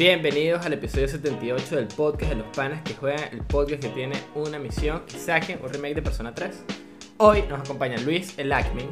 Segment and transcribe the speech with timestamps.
[0.00, 4.16] Bienvenidos al episodio 78 del podcast de los panas que juegan, el podcast que tiene
[4.34, 6.64] una misión que saquen un remake de Persona 3.
[7.18, 8.88] Hoy nos acompaña Luis el Acmin,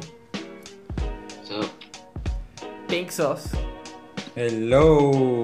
[1.43, 1.61] So,
[2.87, 3.57] Pink Sauce
[4.35, 5.41] Hello.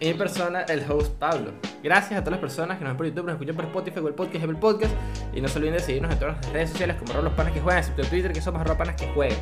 [0.00, 1.52] y mi persona, el host Pablo.
[1.82, 4.14] Gracias a todas las personas que nos ven por YouTube, nos escuchan por Spotify, Google
[4.14, 4.94] Podcast, Apple Podcast.
[5.34, 7.52] Y no se olviden de seguirnos en todas las redes sociales como arroba los panas
[7.52, 9.36] que juegan, excepto en Twitter que somos arroba panas que juegan.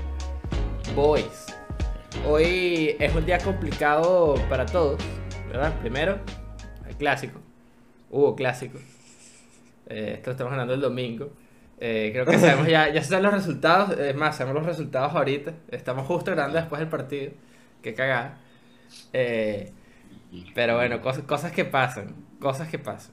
[0.97, 1.47] Boys.
[2.27, 5.01] Hoy es un día complicado para todos,
[5.51, 5.75] ¿verdad?
[5.81, 6.19] Primero,
[6.89, 7.41] el clásico.
[8.11, 8.79] Hubo clásico.
[9.89, 11.33] Eh, esto estamos hablando el domingo.
[11.81, 13.99] Eh, creo que sabemos ya, ya se los resultados.
[13.99, 15.53] Es más, sabemos los resultados ahorita.
[15.71, 17.33] Estamos justo grabando después del partido.
[17.83, 18.39] Qué cagada.
[19.13, 19.73] Eh,
[20.55, 22.15] pero bueno, cosas, cosas que pasan.
[22.39, 23.13] Cosas que pasan.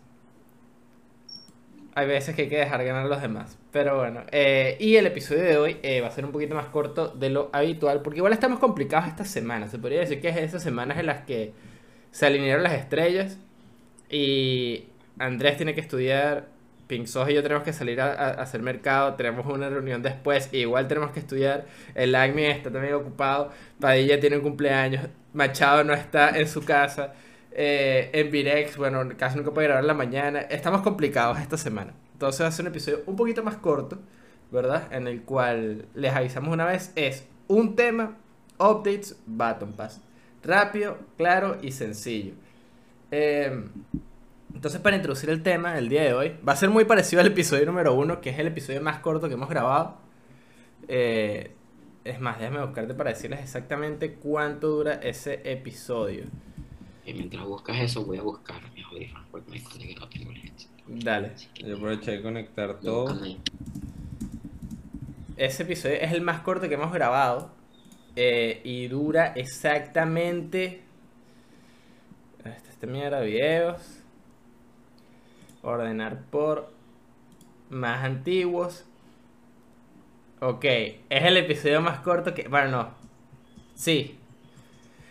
[1.95, 3.57] Hay veces que hay que dejar ganar a los demás.
[3.71, 4.21] Pero bueno.
[4.31, 7.49] y el episodio de hoy eh, va a ser un poquito más corto de lo
[7.51, 8.03] habitual.
[8.03, 9.67] Porque igual estamos complicados esta semana.
[9.67, 11.53] Se podría decir que es esas semanas en las que
[12.17, 13.37] se alinearon las estrellas.
[14.09, 14.85] Y
[15.19, 16.47] Andrés tiene que estudiar.
[16.87, 19.13] Pink Sos y yo tenemos que salir a, hacer mercado.
[19.13, 20.51] Tenemos una reunión después.
[20.51, 21.67] igual tenemos que estudiar.
[21.93, 23.51] El Acme está también ocupado.
[23.79, 25.07] Padilla tiene un cumpleaños.
[25.33, 27.13] Machado no está en su casa.
[27.51, 30.41] Eh, en Virex, bueno, casi nunca puede grabar la mañana.
[30.41, 31.93] Estamos complicados esta semana.
[32.13, 33.99] Entonces va a un episodio un poquito más corto,
[34.51, 34.91] ¿verdad?
[34.91, 36.91] En el cual les avisamos una vez.
[36.95, 38.17] Es un tema,
[38.57, 40.01] updates, Baton Pass.
[40.43, 42.33] Rápido, claro y sencillo.
[43.11, 43.63] Eh,
[44.53, 47.27] entonces, para introducir el tema del día de hoy, va a ser muy parecido al
[47.27, 49.97] episodio número uno, que es el episodio más corto que hemos grabado.
[50.87, 51.51] Eh,
[52.03, 56.25] es más, déjame buscarte para decirles exactamente cuánto dura ese episodio.
[57.05, 61.03] y mientras buscas eso, voy a buscar mis audífonos porque me que no tengo el.
[61.03, 61.33] Dale.
[61.55, 63.19] Yo aproveché de conectar todo.
[65.35, 67.51] Ese episodio es el más corto que hemos grabado.
[68.19, 70.81] Eh, y dura exactamente.
[72.39, 73.99] Esta, esta mierda, videos.
[75.61, 76.71] Ordenar por
[77.69, 78.85] más antiguos.
[80.39, 82.47] Ok, es el episodio más corto que.
[82.47, 82.89] Bueno, no.
[83.75, 84.17] Sí.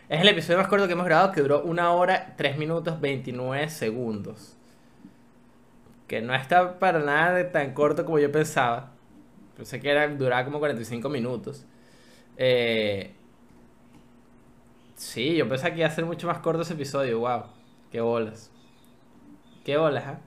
[0.08, 3.68] Es el episodio más corto que hemos grabado que duró una hora, 3 minutos, 29
[3.68, 4.56] segundos.
[6.08, 8.90] Que no está para nada tan corto como yo pensaba.
[9.56, 11.64] Pensé que era, duraba como 45 minutos.
[12.36, 13.14] Eh,
[14.94, 17.18] sí, yo pensé que iba a ser mucho más corto ese episodio.
[17.20, 17.44] Wow,
[17.90, 18.50] qué bolas.
[19.64, 20.20] Qué bolas, ¿ah?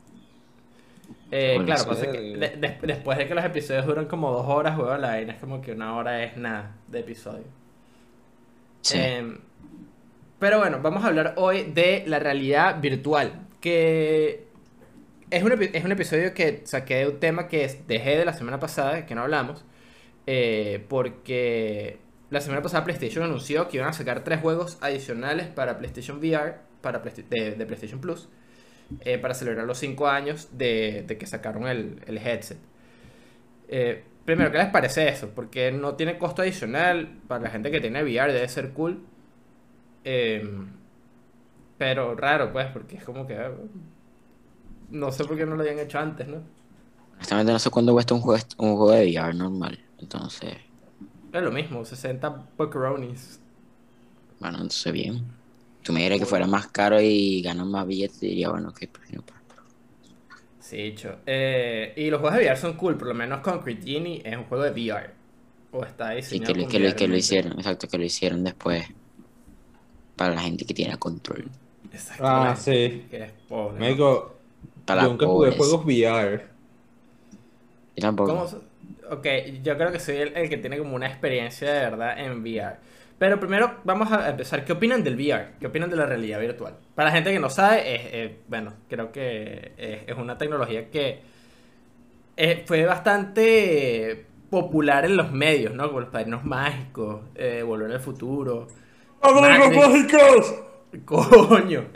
[1.31, 2.47] Eh, Bolas, claro, pasa que verga.
[2.57, 5.39] de- de- después de que los episodios duran como dos horas, weón, la vaina es
[5.39, 7.45] como que una hora es nada de episodio.
[8.81, 8.97] Sí.
[8.97, 9.39] Em,
[10.39, 13.47] pero bueno, vamos a hablar hoy de la realidad virtual.
[13.61, 14.47] Que
[15.29, 18.33] es un, es un episodio que saqué de un tema que es- dejé de la
[18.33, 19.65] semana pasada, que no hablamos.
[20.31, 21.97] Eh, porque
[22.29, 26.57] la semana pasada PlayStation anunció que iban a sacar tres juegos adicionales para PlayStation VR,
[26.81, 28.29] para de, PlayStation Plus,
[29.01, 32.59] eh, para celebrar los cinco años de, de que sacaron el, headset.
[33.69, 35.31] Eh, primero, ¿qué les parece eso?
[35.33, 37.09] Porque no tiene costo adicional.
[37.27, 39.03] Para la gente que tiene VR debe ser cool.
[40.03, 40.67] Em,
[41.79, 43.35] pero raro, pues, porque es como que.
[43.35, 43.49] ah,
[44.91, 46.43] No sé por qué no lo habían hecho antes, ¿no?
[47.15, 49.88] Honestamente no sé cuándo cuesta un juego de VR normal.
[49.99, 50.57] Entonces,
[51.31, 53.41] Es lo mismo, 60 buckaronis.
[54.39, 55.27] bueno, entonces bien.
[55.83, 59.11] Tú me dirías que fuera más caro y ganas más billetes, diría, bueno, ok, pues
[59.13, 59.39] no pasa.
[60.59, 61.21] Sí, dicho.
[61.25, 64.45] Eh, y los juegos de VR son cool, por lo menos Concrete Genie es un
[64.45, 65.09] juego de VR.
[65.71, 67.97] O está Sí, diseñado que, lo- con que, lo, VR que lo hicieron, exacto, que
[67.97, 68.85] lo hicieron después
[70.15, 71.49] para la gente que tiene control.
[71.91, 73.07] Exacto, Ah, sí.
[73.09, 73.95] Que es pobre.
[74.85, 76.47] Para yo nunca jugué juegos VR.
[77.95, 78.31] Yo tampoco.
[78.31, 78.68] ¿Cómo so-
[79.11, 79.25] Ok,
[79.63, 82.77] yo creo que soy el, el que tiene como una experiencia de verdad en VR.
[83.19, 84.63] Pero primero vamos a empezar.
[84.63, 85.49] ¿Qué opinan del VR?
[85.59, 86.77] ¿Qué opinan de la realidad virtual?
[86.95, 90.89] Para la gente que no sabe, es, eh, bueno, creo que es, es una tecnología
[90.89, 91.19] que
[92.37, 95.87] eh, fue bastante popular en los medios, ¿no?
[95.87, 98.67] Como los padrinos mágicos, eh, Volver al futuro.
[99.19, 100.55] ¡Padrinos mágicos!
[101.03, 101.87] ¡Coño!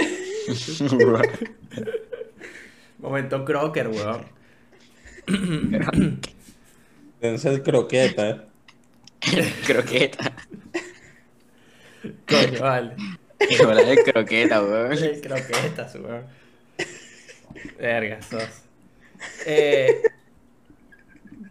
[3.00, 4.26] Momento Crocker, weón.
[7.24, 8.44] Dense el croqueta.
[9.66, 10.34] croqueta.
[12.28, 12.96] Coño, vale.
[13.50, 14.98] Y bola de croqueta, weón.
[15.22, 16.26] Croquetas, weón.
[17.80, 18.64] Verga, sos.
[19.46, 20.02] Eh,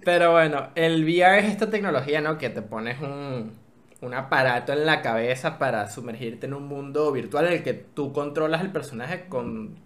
[0.04, 2.36] pero bueno, el VR es esta tecnología, ¿no?
[2.36, 3.52] Que te pones un,
[4.02, 8.12] un aparato en la cabeza para sumergirte en un mundo virtual en el que tú
[8.12, 9.76] controlas el personaje con,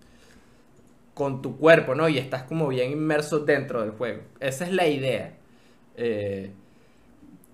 [1.15, 2.09] con tu cuerpo, ¿no?
[2.09, 4.23] Y estás como bien inmerso dentro del juego.
[4.41, 5.35] Esa es la idea.
[5.97, 6.51] Eh,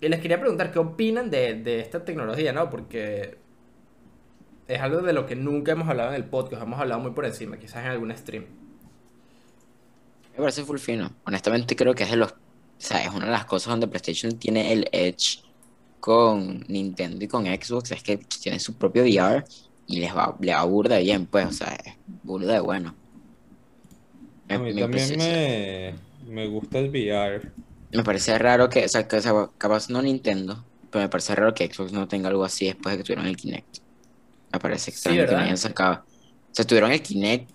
[0.01, 2.69] y les quería preguntar qué opinan de, de esta tecnología, ¿no?
[2.69, 3.39] Porque
[4.67, 7.25] es algo de lo que nunca hemos hablado en el podcast, hemos hablado muy por
[7.25, 8.47] encima, quizás en algún stream.
[10.33, 11.13] Me parece full fino.
[11.25, 12.33] Honestamente creo que es de los...
[12.33, 15.43] O sea, es una de las cosas donde PlayStation tiene el edge
[16.01, 19.45] con Nintendo y con Xbox, es que tienen su propio VR
[19.87, 21.95] y les va, le va burda bien, pues, o sea, es
[22.25, 22.97] burda de bueno.
[24.49, 25.95] A mí me también me,
[26.27, 27.53] me gusta el VR.
[27.93, 31.35] Me parece raro que, o sea, que, o sea, capaz no Nintendo, pero me parece
[31.35, 33.79] raro que Xbox no tenga algo así después de que tuvieron el Kinect.
[34.53, 36.05] Me parece extraño que no hayan sacado.
[36.05, 37.51] O sea, tuvieron el Kinect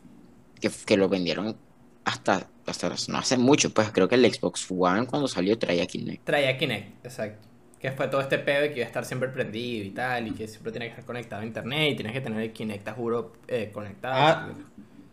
[0.60, 1.56] que, que lo vendieron
[2.06, 6.24] hasta, hasta no hace mucho, pues creo que el Xbox One cuando salió traía Kinect.
[6.24, 7.48] Traía Kinect, exacto.
[7.80, 10.32] Que fue todo este pedo de que iba a estar siempre prendido y tal, y
[10.32, 12.94] que siempre tiene que estar conectado a internet y tienes que tener el Kinect, a
[12.94, 14.16] juro, eh, conectado.
[14.16, 14.50] Ah.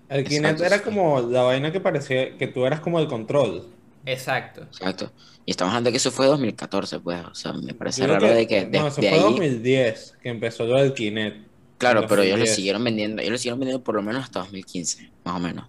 [0.09, 0.85] El Kinect Exacto, era sí.
[0.85, 3.67] como la vaina que parecía que tú eras como el control.
[4.07, 4.63] Exacto.
[4.63, 5.13] Exacto.
[5.47, 8.47] Y estamos hablando de que eso fue 2014, pues, o sea, me parece raro de
[8.47, 11.47] que no, eso desde fue ahí, 2010 que empezó lo del Kinect.
[11.79, 12.55] claro, pero ellos lo 2010.
[12.55, 15.67] siguieron vendiendo, ellos lo siguieron vendiendo por lo menos hasta 2015, más o menos,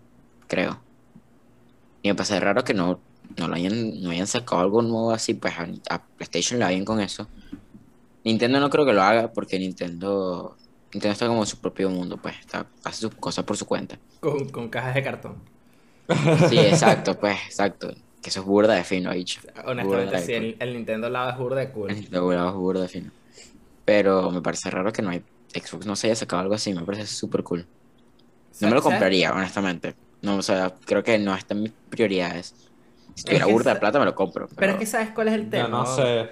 [0.48, 0.82] creo.
[2.02, 3.00] Y me parece raro que no,
[3.38, 6.72] no lo hayan, no hayan sacado algo nuevo así, pues a, a PlayStation le va
[6.72, 7.28] bien con eso.
[8.24, 10.56] Nintendo no creo que lo haga porque Nintendo,
[10.94, 14.00] Nintendo está como en su propio mundo, pues, está, hace sus cosas por su cuenta.
[14.20, 15.36] Con, con cajas de cartón.
[16.50, 17.94] Sí, exacto, pues, exacto.
[18.26, 19.40] Que eso es burda de fino, dicho.
[19.66, 21.96] Honestamente, sí, el, el Nintendo lado es burda de cool.
[22.10, 23.12] Lo burda, burda de fino.
[23.86, 25.22] Pero me parece raro que no hay
[25.54, 27.68] Xbox no se haya sacado algo así, me parece súper cool.
[28.62, 29.94] No me lo compraría, honestamente.
[30.24, 32.56] No, o sea, creo que no está en mis prioridades.
[33.14, 34.48] Si tuviera burda de plata me lo compro.
[34.48, 35.68] Pero Pero, es que sabes cuál es el tema.
[35.68, 36.28] no sé.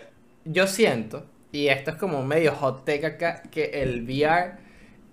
[0.45, 4.57] Yo siento, y esto es como un medio hot take acá, que el VR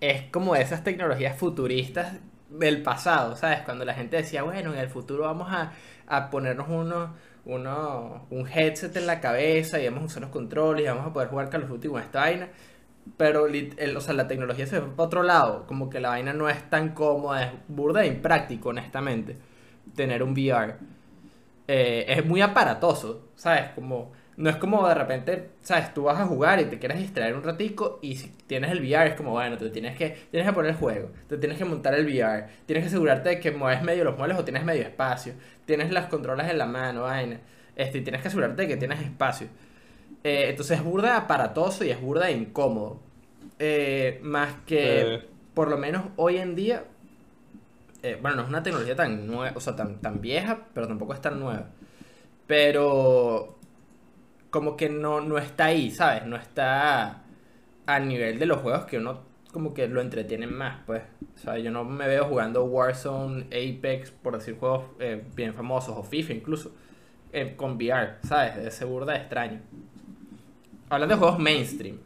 [0.00, 2.15] es como de esas tecnologías futuristas
[2.49, 3.61] del pasado, ¿sabes?
[3.67, 5.73] Cuando la gente decía, bueno, en el futuro vamos a,
[6.11, 7.15] a ponernos uno,
[7.47, 11.12] uno, un headset en la cabeza y vamos a usar los controles y vamos a
[11.12, 12.49] poder jugar Call of Duty con esta vaina.
[13.17, 13.75] Pero el-
[14.17, 17.45] la tecnología se fue para otro lado, como que la vaina no es tan cómoda,
[17.45, 19.37] es burda e impráctico, honestamente,
[19.97, 20.77] tener un VR.
[21.69, 23.71] Eh, es muy aparatoso, ¿sabes?
[23.75, 25.93] Como, no es como de repente, ¿sabes?
[25.93, 29.11] Tú vas a jugar y te quieres distraer un ratico y si tienes el VR
[29.11, 31.93] es como, bueno, te tienes que, tienes que poner el juego, te tienes que montar
[31.95, 35.35] el VR, tienes que asegurarte de que mueves medio los muebles o tienes medio espacio,
[35.67, 37.39] tienes las controlas en la mano, vaina,
[37.77, 39.49] este, y tienes que asegurarte de que tienes espacio.
[40.25, 42.99] Eh, entonces es burda aparatoso y es burda incómodo.
[43.59, 45.23] Eh, más que, Eh.
[45.53, 46.85] por lo menos hoy en día,
[48.23, 51.21] bueno, no es una tecnología tan nueva, o sea, tan, tan vieja, pero tampoco es
[51.21, 51.67] tan nueva.
[52.47, 53.60] Pero
[54.50, 56.26] como que no, no está ahí, ¿sabes?
[56.26, 57.23] No está
[57.87, 61.02] a nivel de los juegos que uno como que lo entretienen más, pues.
[61.37, 65.97] O sea, yo no me veo jugando Warzone, Apex, por decir juegos eh, bien famosos,
[65.97, 66.73] o FIFA incluso,
[67.32, 68.56] eh, con VR, ¿sabes?
[68.58, 69.61] Ese burda extraño.
[70.88, 71.99] Hablando de juegos mainstream,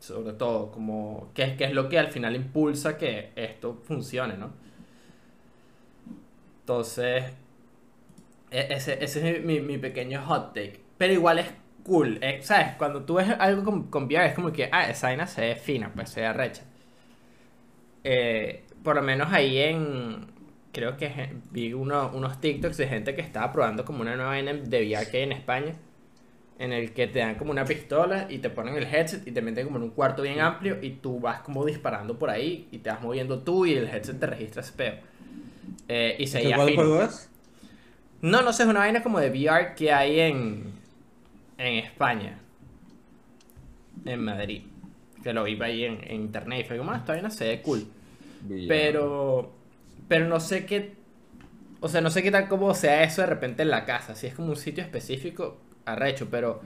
[0.00, 4.36] sobre todo, como qué es, qué es lo que al final impulsa que esto funcione,
[4.38, 4.52] ¿no?
[6.60, 7.24] Entonces,
[8.50, 10.80] e- ese, ese es mi, mi- mi pequeño hot take.
[10.98, 11.46] Pero igual es
[11.84, 12.74] cool, eh, ¿sabes?
[12.76, 15.56] Cuando tú ves algo con, con VR es como que, ah, esa vaina se ve
[15.56, 16.64] fina, pues se ve recha.
[18.04, 20.26] Eh, por lo menos ahí en,
[20.72, 24.52] creo que vi uno- unos TikToks de gente que estaba probando como una nueva vaina
[24.54, 25.74] de VR que hay en España.
[26.58, 29.42] En el que te dan como una pistola y te ponen el headset y te
[29.42, 32.78] meten como en un cuarto bien amplio y tú vas como disparando por ahí y
[32.78, 34.94] te vas moviendo tú y el headset te registra ese peo.
[35.88, 37.30] Eh, y se ¿Qué veía cuál juego es?
[38.22, 40.72] No, no sé, es una vaina como de VR que hay en,
[41.58, 42.38] en España.
[44.04, 44.62] En Madrid.
[45.22, 47.62] Que lo vi ahí en, en internet y fue como, "Ah, esta vaina se ve
[47.62, 47.86] cool.
[48.68, 49.52] Pero,
[50.08, 50.94] pero no sé qué,
[51.80, 54.14] o sea, no sé qué tal como sea eso de repente en la casa.
[54.14, 56.60] Si es como un sitio específico, arrecho, pero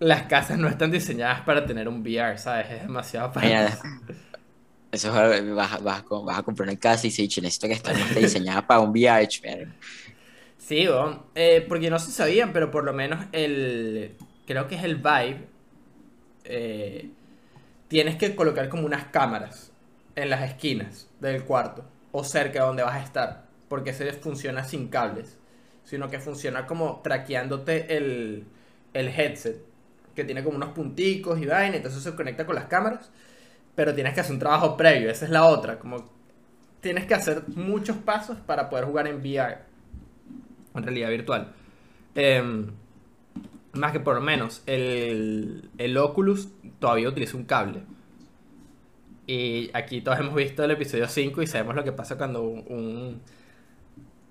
[0.00, 2.70] las casas no están diseñadas para tener un VR, ¿sabes?
[2.70, 3.48] Es demasiado para
[4.92, 8.00] eso vas, vas, vas a comprar una casa y se dice, necesito que esta no
[8.00, 9.72] esté diseñada para un verga".
[10.62, 10.86] Sí.
[11.34, 14.16] Eh, porque no se sabían, pero por lo menos el.
[14.46, 15.48] Creo que es el Vibe.
[16.44, 17.10] eh,
[17.88, 19.72] tienes que colocar como unas cámaras
[20.16, 23.46] en las esquinas del cuarto o cerca de donde vas a estar.
[23.68, 25.38] Porque ese funciona sin cables,
[25.84, 28.46] sino que funciona como traqueándote el,
[28.94, 29.64] el headset,
[30.14, 33.10] que tiene como unos punticos y vaina, entonces se conecta con las cámaras.
[33.76, 35.78] Pero tienes que hacer un trabajo previo, esa es la otra.
[35.78, 36.10] Como
[36.80, 39.71] tienes que hacer muchos pasos para poder jugar en VR
[40.74, 41.52] en realidad virtual.
[42.14, 42.68] Em,
[43.72, 46.48] más que por lo menos el, el Oculus
[46.78, 47.82] todavía utiliza un cable.
[49.26, 53.20] Y aquí todos hemos visto el episodio 5 y sabemos lo que pasa cuando un,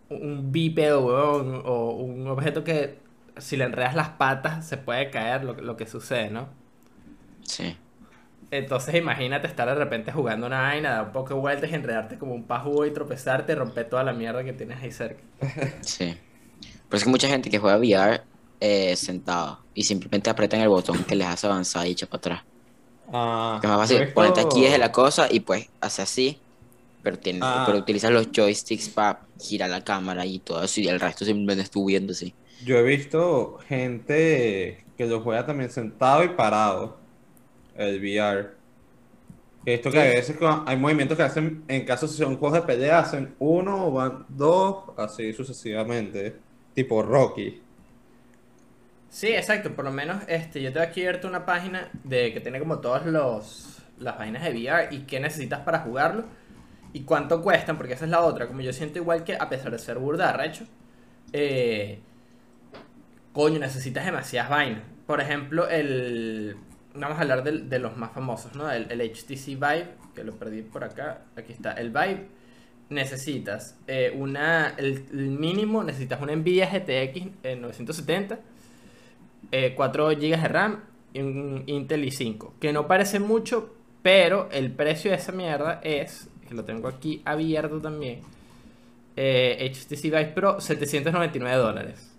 [0.09, 2.99] un, bípedo weón, o un objeto que
[3.37, 6.49] si le enredas las patas se puede caer, lo, lo que sucede, ¿no?
[7.43, 7.77] Sí.
[8.51, 12.17] Entonces imagínate estar de repente jugando una vaina, dar un poco de vueltas y enredarte
[12.17, 15.23] como un pajugo y tropezarte y romper toda la mierda que tienes ahí cerca.
[15.81, 16.17] Sí.
[16.91, 18.21] Pero es que mucha gente que juega VR
[18.59, 22.41] eh, sentado y simplemente apretan el botón que les hace avanzar y echa para atrás.
[23.13, 26.37] Ah, Que es más fácil visto- ponerte aquí desde la cosa y pues hace así.
[27.01, 27.63] Pero, tiene, Ah.
[27.65, 31.63] pero utilizas los joysticks para girar la cámara y todo eso y el resto simplemente
[31.63, 32.35] estuvo viendo así.
[32.63, 36.97] Yo he visto gente que lo juega también sentado y parado.
[37.75, 38.49] El VR.
[39.65, 40.03] He visto que Sí.
[40.03, 43.87] a veces hay movimientos que hacen, en caso si son juegos de pelea, hacen uno
[43.87, 46.35] o van dos, así sucesivamente.
[46.73, 47.61] Tipo Rocky.
[49.09, 49.73] Sí, exacto.
[49.75, 53.05] Por lo menos este, yo tengo aquí abierto una página de que tiene como todas
[53.05, 53.67] los
[53.99, 56.23] las vainas de VR y qué necesitas para jugarlo
[56.93, 58.47] y cuánto cuestan, porque esa es la otra.
[58.47, 60.35] Como yo siento igual que a pesar de ser burda
[61.33, 61.99] eh,
[63.33, 64.81] coño, necesitas demasiadas vainas.
[65.05, 66.55] Por ejemplo, el
[66.93, 68.69] vamos a hablar del- de, los más famosos, ¿no?
[68.71, 71.21] El, el HTC Vive, que lo perdí por acá.
[71.35, 71.73] Aquí está.
[71.73, 72.27] El Vive
[72.91, 78.39] necesitas eh, una el, el mínimo necesitas una Nvidia GTX en 970
[79.51, 80.83] eh, 4 GB de RAM
[81.13, 82.51] y un Intel i5.
[82.59, 87.21] Que no parece mucho, pero el precio de esa mierda es, que lo tengo aquí
[87.25, 88.21] abierto también,
[89.15, 92.13] eh, HTC Vive Pro 799 dólares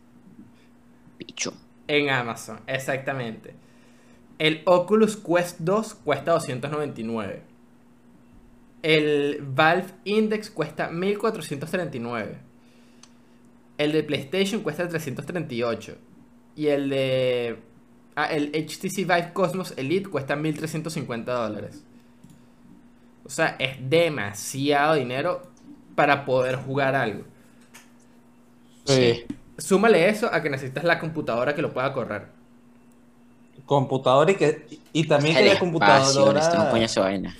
[1.18, 1.54] Bicho.
[1.88, 3.54] en Amazon, exactamente.
[4.38, 7.51] El Oculus Quest 2 cuesta 299.
[8.82, 12.36] El Valve Index cuesta 1439.
[13.78, 15.96] El de PlayStation cuesta 338.
[16.56, 17.58] Y el de.
[18.14, 21.82] Ah, el HTC Vive Cosmos Elite cuesta 1350 dólares.
[23.24, 25.42] O sea, es demasiado dinero
[25.94, 27.24] para poder jugar algo.
[28.84, 29.24] Sí.
[29.56, 32.26] Súmale eso a que necesitas la computadora que lo pueda correr.
[33.64, 37.34] Computador y que y también que la computadora vaina.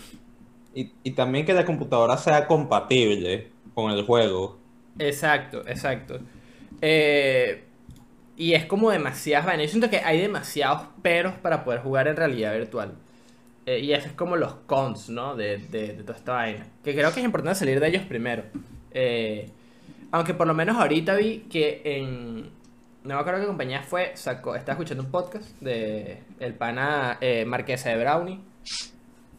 [0.75, 4.59] Y, también que la computadora sea compatible con el juego.
[4.99, 6.19] Exacto, exacto.
[6.81, 7.65] Eh,
[8.37, 9.67] y es como demasiadas vainas.
[9.67, 12.95] Yo siento que hay demasiados peros para poder jugar en realidad virtual.
[13.67, 15.37] Eh, y eso es como los cons, ¿no?
[15.37, 16.67] De, de, toda esta vaina.
[16.83, 18.45] Que creo que es importante salir de ellos primero.
[18.93, 19.51] Eh,
[20.11, 22.51] aunque por lo menos ahorita vi que en.
[23.05, 24.13] No me acuerdo qué compañía fue.
[24.15, 28.41] Sacó, estaba escuchando un podcast de el pana Marquesa de Brownie.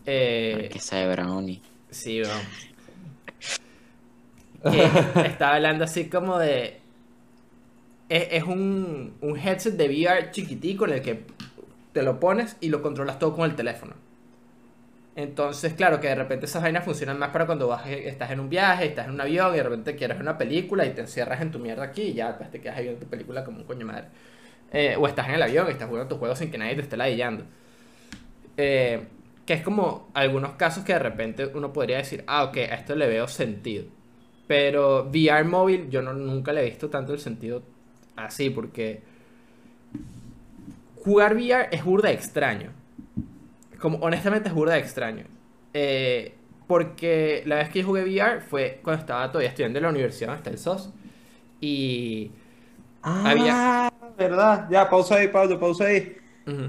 [0.06, 1.62] Eh, Que sea de brownie.
[1.90, 2.48] Sí, weón.
[4.70, 4.84] Que
[5.26, 6.80] estaba hablando así como de.
[8.10, 11.26] Es, es un, un headset de VR chiquitico en el que
[11.94, 13.94] te lo pones y lo controlas todo con el teléfono.
[15.16, 18.50] Entonces, claro, que de repente esas vainas funcionan más para cuando vas, estás en un
[18.50, 21.40] viaje, estás en un avión y de repente quieres ver una película y te encierras
[21.42, 23.64] en tu mierda aquí y ya pues, te quedas ahí viendo tu película como un
[23.66, 24.06] coño madre.
[24.72, 26.82] Eh, o estás en el avión y estás jugando tu juego sin que nadie te
[26.82, 27.46] esté ladillando.
[28.58, 29.04] Eh,
[29.46, 32.96] que es como algunos casos que de repente uno podría decir, ah, ok, a esto
[32.96, 33.86] le veo sentido.
[34.48, 37.64] Pero VR móvil yo no, nunca le he visto tanto el sentido
[38.16, 39.02] así, porque
[41.04, 42.72] jugar VR es burda extraño.
[43.80, 45.26] Como honestamente es burda extraño.
[45.74, 46.36] Eh,
[46.68, 50.28] porque la vez que yo jugué VR fue cuando estaba todavía estudiando en la universidad
[50.30, 50.90] donde está el SOS.
[51.62, 52.32] Y...
[53.04, 54.68] Ah, Había- verdad.
[54.72, 56.18] Ya, pausa ahí, Pablo, pausa ahí.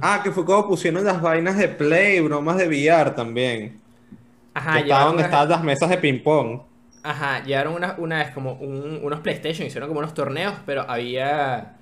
[0.01, 3.81] Ah, que fue como pusieron las vainas de Play, bromas de VR también.
[4.55, 6.61] Ajá, que estaba llevaron donde unas- estaban las mesas de ping-pong.
[7.03, 11.77] Ajá, llegaron una, una vez como un- unos PlayStation, hicieron como unos torneos, pero había...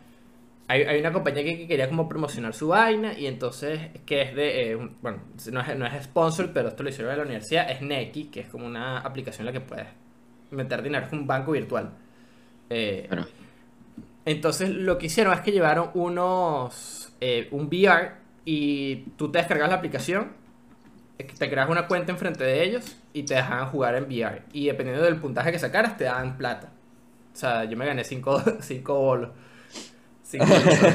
[0.69, 4.35] Hay, hay una compañía que, que quería como promocionar su vaina y entonces, que es
[4.35, 4.71] de...
[4.73, 5.21] eh, un- bueno,
[5.53, 8.41] no es, no es sponsor, pero esto lo hicieron en la universidad, es Neki, que
[8.41, 9.87] es como una aplicación en la que puedes
[10.51, 11.91] meter dinero, es un banco virtual.
[12.71, 13.09] Eh,
[14.25, 18.15] entonces lo que hicieron es que llevaron unos eh, un VR
[18.45, 20.33] y tú te descargas la aplicación,
[21.19, 24.43] eh, te creas una cuenta enfrente de ellos y te dejaban jugar en VR.
[24.53, 26.71] Y dependiendo del puntaje que sacaras, te daban plata.
[27.33, 29.31] O sea, yo me gané 5 cinco bolos.
[30.25, 30.45] 5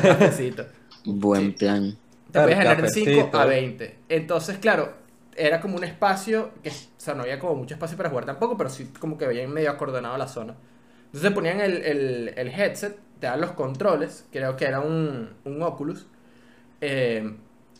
[0.01, 0.67] cafecitos.
[1.05, 1.97] buen plan.
[2.29, 3.39] Te podías ganar de 5 cafecito.
[3.39, 3.99] a 20.
[4.09, 4.95] Entonces, claro,
[5.37, 8.57] era como un espacio que, o sea, no había como mucho espacio para jugar tampoco,
[8.57, 10.55] pero sí como que había medio acordonado la zona.
[11.05, 15.61] Entonces ponían el, el, el headset, te daban los controles, creo que era un, un
[15.61, 16.05] Oculus,
[16.81, 17.35] eh,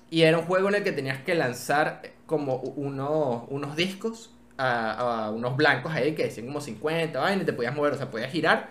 [0.10, 5.32] y era un juego en el que tenías que lanzar como uno- unos discos a,
[5.36, 8.32] unos blancos ahí que decían como 50, vaina, y te podías mover, o sea, podías
[8.32, 8.70] girar,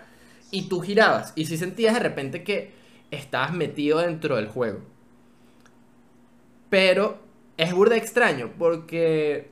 [0.51, 2.73] y tú girabas, y si sentías de repente que
[3.11, 4.81] estabas metido dentro del juego.
[6.69, 7.19] Pero
[7.57, 9.49] es burda extraño porque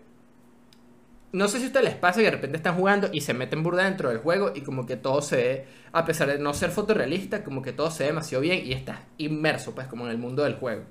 [1.35, 3.61] no sé si a ustedes les pasa que de repente están jugando y se meten
[3.61, 6.71] burda dentro del juego y como que todo se ve, a pesar de no ser
[6.71, 10.17] fotorrealista, como que todo se ve demasiado bien y estás inmerso pues como en el
[10.17, 10.85] mundo del juego.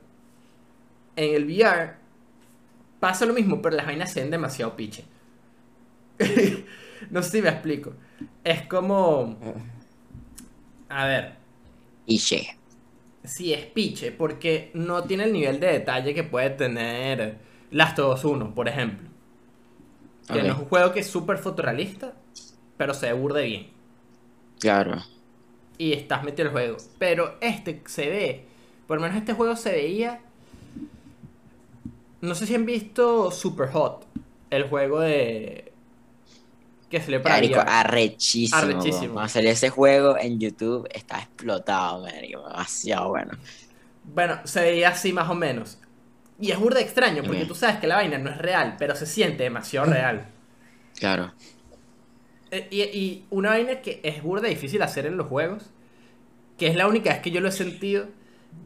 [1.16, 1.94] En el VR
[3.00, 5.04] pasa lo mismo, pero las vainas se ven demasiado piche.
[7.10, 7.94] no sé si me explico.
[8.42, 9.38] Es como.
[10.90, 11.36] A ver.
[12.04, 12.58] Y che.
[13.24, 17.38] Sí, es piche, porque no tiene el nivel de detalle que puede tener
[17.70, 19.13] Last of Us 1, por ejemplo.
[20.26, 22.14] Que no es un juego que es súper fotorrealista,
[22.76, 23.68] pero se burde bien.
[24.58, 25.02] Claro.
[25.76, 26.76] Y estás metido en el juego.
[26.98, 28.44] Pero este se ve,
[28.86, 30.20] por lo menos este juego se veía.
[32.20, 34.06] No sé si han visto Super Hot,
[34.50, 35.72] el juego de.
[36.88, 38.58] que se le para Marico, arrechísimo.
[38.58, 39.04] Arrechísimo.
[39.04, 39.12] bro.
[39.14, 42.48] Cuando salió ese juego en YouTube, está explotado, marico.
[42.48, 43.32] Demasiado bueno.
[44.04, 45.78] Bueno, se veía así más o menos.
[46.38, 49.06] Y es burda extraño, porque tú sabes que la vaina no es real, pero se
[49.06, 50.26] siente demasiado real.
[50.98, 51.32] Claro.
[52.50, 55.70] Eh, Y, y una vaina que es burda difícil hacer en los juegos,
[56.58, 58.08] que es la única vez que yo lo he sentido,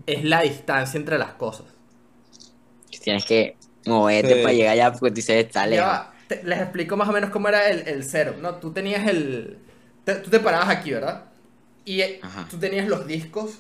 [0.06, 1.66] es la distancia entre las cosas.
[3.02, 3.56] Tienes que
[3.87, 4.42] moverte Sí.
[4.42, 6.00] para llegar allá porque tú dices, está lejos.
[6.44, 8.34] les explico más o menos cómo era el, el cero.
[8.40, 9.58] No, tú tenías el.
[10.04, 11.25] te- tú te parabas aquí, ¿verdad?
[11.84, 12.46] Y Ajá.
[12.50, 13.58] tú tenías los discos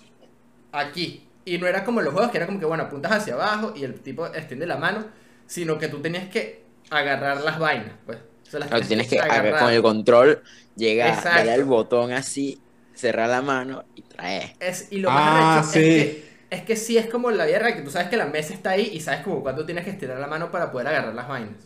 [0.72, 1.27] aquí.
[1.54, 3.72] Y no era como en los juegos, que era como que, bueno, apuntas hacia abajo
[3.76, 5.06] y el tipo extiende la mano,
[5.46, 8.18] sino que tú tenías que agarrar las vainas, pues.
[8.18, 9.60] O sea, las tienes que agarrar.
[9.60, 10.42] con el control,
[10.74, 12.62] llegar, darle al botón así,
[12.94, 14.52] cerrar la mano y traer.
[14.60, 15.78] Es- y lo más Ah, sí.
[15.78, 18.24] es que es que sí es como la vida real, que tú sabes que la
[18.24, 21.14] mesa está ahí y sabes como cuándo tienes que estirar la mano para poder agarrar
[21.14, 21.56] las vainas.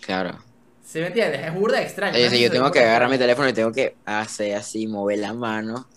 [0.00, 0.38] Claro.
[0.84, 1.44] ¿Sí me entiendes?
[1.44, 2.16] Es burda extraño.
[2.16, 2.30] Oye, ¿no?
[2.30, 5.88] si yo tengo que agarrar mi teléfono y tengo que hacer así, mover la mano,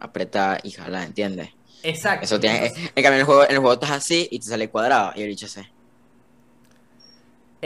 [0.00, 1.50] apretar y jalar, ¿entiendes?
[1.82, 2.26] Exacto.
[2.26, 4.46] Eso tiene, Entonces, en cambio en el juego, en el juego estás así y te
[4.46, 5.46] sale cuadrado y el bicho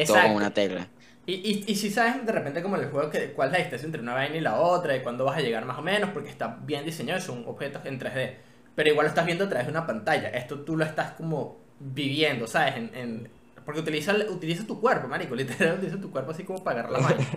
[0.05, 0.23] todo exacto.
[0.23, 0.93] con una tecla.
[1.27, 3.59] Y, y, y si sabes de repente como en el juego que, cuál es la
[3.61, 6.11] distancia entre una vaina y la otra, de cuándo vas a llegar más o menos,
[6.11, 8.39] porque está bien diseñado, son objetos en 3D.
[8.75, 10.29] Pero igual lo estás viendo a través de una pantalla.
[10.31, 12.77] Esto tú lo estás como viviendo, ¿sabes?
[12.77, 13.31] En, en-
[13.65, 15.35] porque utiliza, utiliza tu cuerpo, marico.
[15.37, 17.29] Literal, utiliza tu cuerpo así como para agarrar las vainas.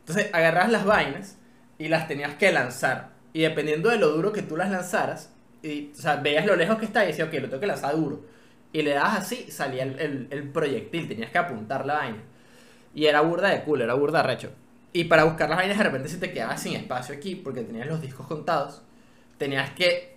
[0.00, 1.38] Entonces agarras las vainas
[1.78, 3.10] y las tenías que lanzar.
[3.32, 6.78] Y dependiendo de lo duro que tú las lanzaras, y, o sea, veías lo lejos
[6.78, 8.24] que está y decías, ok, lo tengo que lanzar duro.
[8.72, 12.22] Y le dabas así, salía el, el- el proyectil, tenías que apuntar la vaina.
[12.94, 14.50] Y era burda de cool, era burda recho.
[14.92, 17.86] Y para buscar las vainas de repente se te quedaba sin espacio aquí porque tenías
[17.86, 18.82] los discos contados.
[19.38, 20.16] Tenías que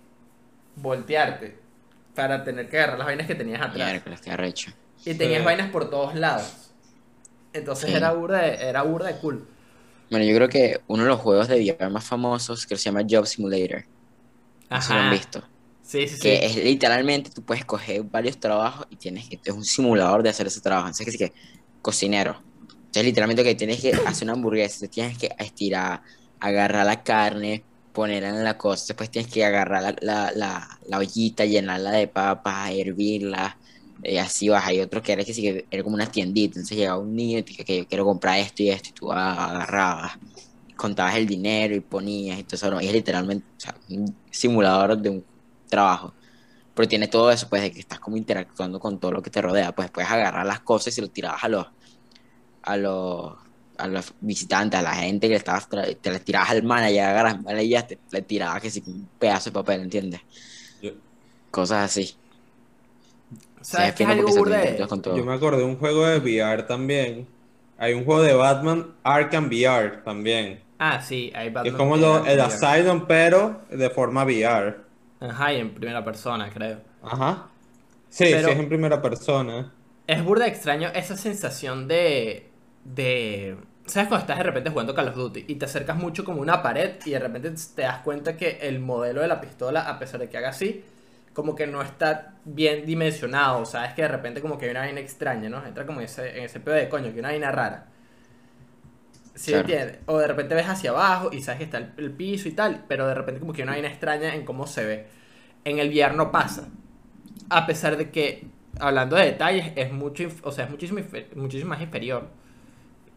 [0.76, 1.56] voltearte
[2.14, 3.76] para tener que agarrar las vainas que tenías atrás.
[3.90, 4.70] Miércoles, qué arrecho.
[5.04, 5.44] Y tenías Sí.
[5.44, 6.70] vainas por todos lados.
[7.52, 7.96] Entonces Sí.
[7.96, 9.46] era burda de, era burda de cool.
[10.10, 13.02] Bueno, yo creo que uno de los juegos de VR más famosos que se llama
[13.08, 13.84] Job Simulator.
[14.70, 15.42] No sé si lo han visto.
[15.82, 16.22] Sí, sí, sí.
[16.22, 20.30] Que es literalmente, tú puedes coger varios trabajos y tienes que, es un simulador de
[20.30, 20.88] hacer ese trabajo.
[20.88, 21.32] Entonces, que sí que,
[21.82, 22.40] cocinero.
[22.70, 26.02] Entonces, literalmente que tienes que hacer una hamburguesa, te tienes que estirar,
[26.40, 30.98] agarrar la carne, ponerla en la cosa, después tienes que agarrar la, la, la, la
[30.98, 33.56] ollita, llenarla de papas, hervirla,
[34.02, 34.66] y así vas.
[34.66, 37.38] Hay otro que era que sí que era como una tiendita, entonces llegaba un niño
[37.38, 40.18] y te dije que yo quiero comprar esto y esto, y tú ah, agarrabas,
[40.76, 42.80] contabas el dinero y ponías y todo eso, ¿no?
[42.80, 45.26] y es literalmente o sea, un simulador de un
[45.68, 46.16] trabajo.
[46.74, 49.42] Pero tiene todo eso, pues, de que estás como interactuando con todo lo que te
[49.42, 49.74] rodea.
[49.74, 51.66] Pues puedes agarrar las cosas y lo tirabas a los,
[52.62, 53.34] a los,
[53.78, 57.42] a los visitantes, a la gente que le estabas, te le tirabas al manager, agarras
[57.42, 60.20] manager y ya te le tirabas que sí, un pedazo de papel, ¿entiendes?
[60.80, 60.92] Yo,
[61.50, 62.20] Cosas así.
[63.60, 65.20] ¿Sabes Se qué es explica algo por qué se burda de- interactúa con todo.
[65.20, 67.34] yo me acordé de un juego de VR también.
[67.76, 70.63] Hay un juego de Batman Arkham VR también.
[70.78, 71.72] Ah, sí, hay Batman.
[71.72, 72.42] es como lo- el VR.
[72.42, 74.76] Asylum, pero de forma VR.
[75.20, 76.78] Ajá, y en primera persona, creo.
[77.02, 77.48] Ajá.
[78.08, 79.72] Sí, Pero- sí, es en primera persona.
[80.06, 82.50] Es burda extraño esa sensación de.
[82.84, 83.56] de.
[83.86, 86.62] ¿Sabes cuando estás de repente jugando Call of Duty y te acercas mucho como una
[86.62, 90.20] pared y de repente te das cuenta que el modelo de la pistola, a pesar
[90.20, 90.84] de que haga así,
[91.34, 93.64] como que no está bien dimensionado?
[93.66, 95.64] Sabes que de repente como que hay una vaina extraña, ¿no?
[95.66, 97.86] Entra como en ese, en ese pedo de coño, que una vaina rara.
[99.34, 99.54] ¿Sí Claro.
[99.54, 99.98] entiendes?
[100.06, 102.84] O de repente ves hacia abajo y sabes que está el, el piso y tal,
[102.88, 105.06] pero de repente como que hay una vaina extraña en cómo se ve.
[105.64, 106.68] En el VR no pasa.
[107.50, 108.46] A pesar de que,
[108.80, 111.00] hablando de detalles, es mucho, o sea, es muchísimo,
[111.36, 112.28] muchísimo más inferior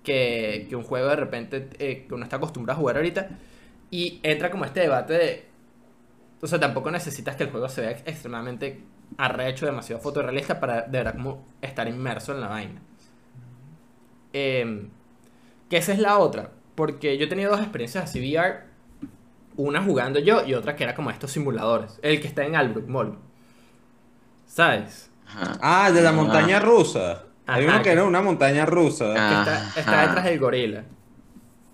[0.04, 3.30] que, que un juego de repente eh, que uno está acostumbrado a jugar ahorita.
[3.92, 5.46] Y entra como este debate de.
[6.42, 8.84] O sea, tampoco necesitas que el juego se vea ex- extremadamente
[9.18, 12.82] arrecho, demasiado fotorrealista para de verdad como estar inmerso en la vaina.
[14.34, 14.90] Em,
[15.70, 16.52] que esa es la otra.
[16.76, 18.62] Porque yo he tenido dos experiencias así VR.
[19.56, 22.00] Una jugando yo y otra que era como estos simuladores.
[22.04, 23.18] El que está en Albrook Mall.
[24.46, 25.10] ¿Sabes?
[25.62, 26.14] Ah, de la Ah.
[26.14, 27.24] montaña rusa.
[27.48, 29.14] Hay uno que era una montaña rusa.
[29.18, 29.72] Ah.
[29.74, 30.84] Que está, detrás del gorila.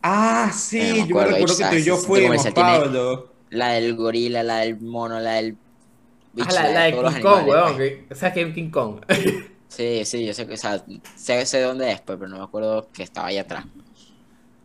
[0.02, 3.34] Ah, Eh, sí, me yo me acuerdo, recuerdo que tú y yo fuimos, Pablo.
[3.50, 5.58] La del gorila, la del mono, la del
[6.42, 7.76] Ah, la, la de los King Kong, weón.
[7.76, 7.78] pues.
[7.78, 9.02] que- O sea, que es King Kong.
[9.68, 10.84] Sí, sí, yo sé, que- o sea,
[11.16, 13.66] sé, sé dónde es, pues, pero no me acuerdo que estaba ahí atrás.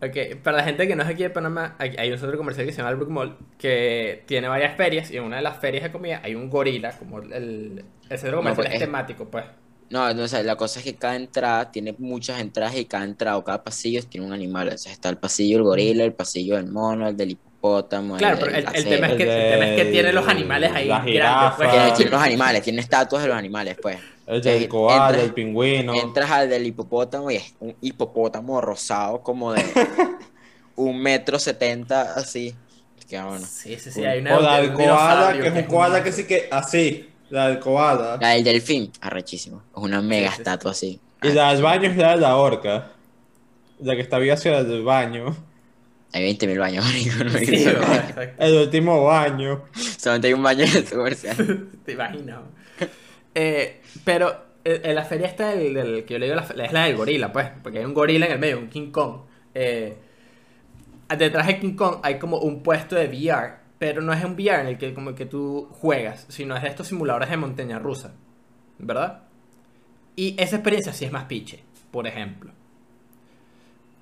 [0.01, 2.65] Ok, para la gente que no es aquí de Panamá, hay, hay un centro comercial
[2.67, 5.59] que se llama el Brook Mall que tiene varias ferias y en una de las
[5.59, 9.29] ferias de comida hay un gorila, como el, el centro comercial pues, es es- temático,
[9.29, 9.45] pues.
[9.91, 13.05] No, no, o sea, la cosa es que cada entrada tiene muchas entradas y cada
[13.05, 14.69] entrada o cada pasillo tiene un animal.
[14.69, 18.37] O sea, está el pasillo del gorila, el pasillo del mono, el del hipopótamo, Claro,
[18.37, 20.73] el, pero el, tema es que, El el tema es que del- tiene los animales
[20.75, 21.71] ahí la grandes, pues.
[21.71, 23.97] Tiene, tiene los animales, tiene estatuas de los animales, pues.
[24.29, 25.95] El del koala, entras- el pingüino.
[25.95, 29.65] Entras al del hipopótamo y es un hipopótamo rosado como de
[30.77, 32.55] un metro setenta, así.
[33.09, 33.45] Que bueno.
[33.47, 36.13] Sí, sí, sí, hay una O la de del koala, que es un koala que
[36.13, 37.09] sí que así.
[37.31, 38.19] La del koala.
[38.21, 39.63] La del delfín, arrechísimo.
[39.75, 41.01] Es una mega Sí, estatua así.
[41.23, 42.91] Y la del baño es la de la orca.
[43.81, 45.35] La que está viva hacia la del baño.
[46.13, 46.85] Hay 20.000 baños,
[47.19, 48.45] no.
[48.45, 49.65] El último baño.
[49.99, 51.69] Solamente hay un baño en el comercial.
[51.85, 52.41] Te imaginas.
[53.35, 54.31] Eh, pero
[54.65, 57.33] eh, en la feria esta del, que yo le digo, la- es la del gorila,
[57.33, 59.23] pues, porque hay un gorila en el medio, un King Kong.
[59.55, 59.97] Eh,
[61.17, 64.61] detrás de King Kong hay como un puesto de VR, pero no es un VR
[64.63, 68.15] en el que como que tú juegas, sino es de estos simuladores de montaña rusa,
[68.79, 69.23] ¿verdad?
[70.17, 72.53] Y esa experiencia sí es más piche, por ejemplo.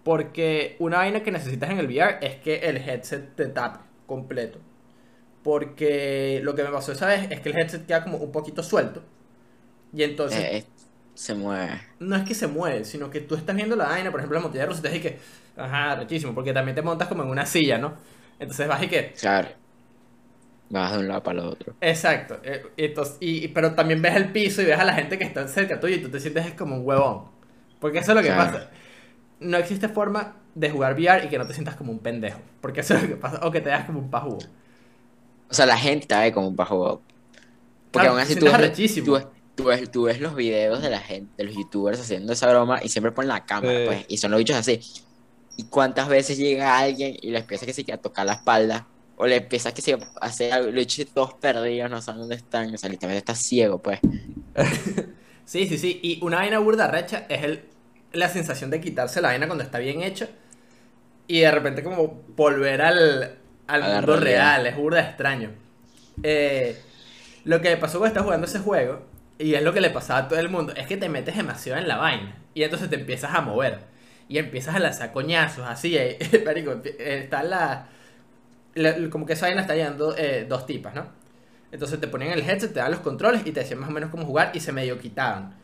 [0.05, 4.61] Porque una vaina que necesitas en el VR es que el headset te tape completo.
[5.43, 8.63] Porque lo que me pasó esa vez es que el headset queda como un poquito
[8.63, 9.03] suelto.
[9.93, 10.65] Y entonces, Eh,
[11.15, 11.81] se mueve.
[11.99, 14.43] no es que se mueve, sino que tú estás viendo la vaina, por ejemplo, la
[14.43, 17.47] montaña rusa, y te dices que, ajá, rechísimo, porque también te montas como en una
[17.47, 17.95] silla, ¿no?
[18.39, 19.49] Entonces vas y que, Claro.
[20.69, 21.75] Vas de un lado para el otro.
[21.81, 22.41] exacto.
[22.43, 25.47] eh, entonces, y, pero también ves el piso y ves a la gente que está
[25.49, 27.25] cerca tuyo y tú te sientes como un huevón.
[27.81, 28.35] Porque eso es lo que Claro.
[28.35, 28.71] pasa.
[29.41, 32.41] No existe forma de jugar VR y que no te sientas como un pendejo.
[32.61, 33.41] Porque eso es lo que pasa.
[33.47, 34.51] O que te das como un pajugo.
[35.51, 37.03] O sea, la gente está ahí como un bajo.
[37.91, 38.47] Porque Claro, aún te así tú
[39.05, 42.49] tú, tú, ves, tú ves los videos de la gente, de los youtubers haciendo esa
[42.49, 43.85] broma y siempre ponen la cámara, Sí.
[43.87, 44.81] pues, y son los bichos así.
[45.57, 48.87] ¿Y cuántas veces llega alguien y le empieza que se a tocar la espalda?
[49.17, 52.37] O le empieza que se a hacer algo, los bichos todos perdidos, no saben dónde
[52.37, 53.99] están, o sea, literalmente está ciego, pues.
[55.45, 56.01] Sí, sí, sí.
[56.03, 57.63] Y una vaina burda recha es el,
[58.13, 60.29] la sensación de quitarse la vaina cuando está bien hecha
[61.29, 63.39] y de repente como volver al,
[63.69, 64.57] al mundo realidad.
[64.57, 64.67] real.
[64.67, 65.51] Es burda extraño.
[66.23, 66.77] Eh,
[67.45, 69.03] lo que pasó cuando estaba jugando ese juego,
[69.39, 71.79] y es lo que le pasaba a todo el mundo, es que te metes demasiado
[71.81, 73.81] en la vaina y entonces te empiezas a mover
[74.29, 75.97] y empiezas a lanzar coñazos así.
[75.97, 77.89] eh, empie- eh, está la,
[78.75, 81.07] la- Como que esa vaina está llevando eh, dos tipas, ¿no?
[81.73, 84.11] Entonces te ponían el headset, te daban los controles y te decían más o menos
[84.11, 85.55] cómo jugar y se medio quitaban.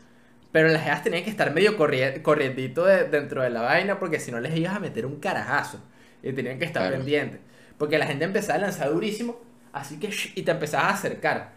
[0.51, 4.19] Pero las jevas tenían que estar medio corri- corriendito de- dentro de la vaina porque
[4.19, 5.79] si no les ibas a meter un carajazo.
[6.21, 6.97] Y tenían que estar Claro.
[6.97, 7.39] pendientes.
[7.77, 9.41] Porque la gente empezaba a lanzar durísimo,
[9.73, 11.51] así que sh- y te empezabas a acercar.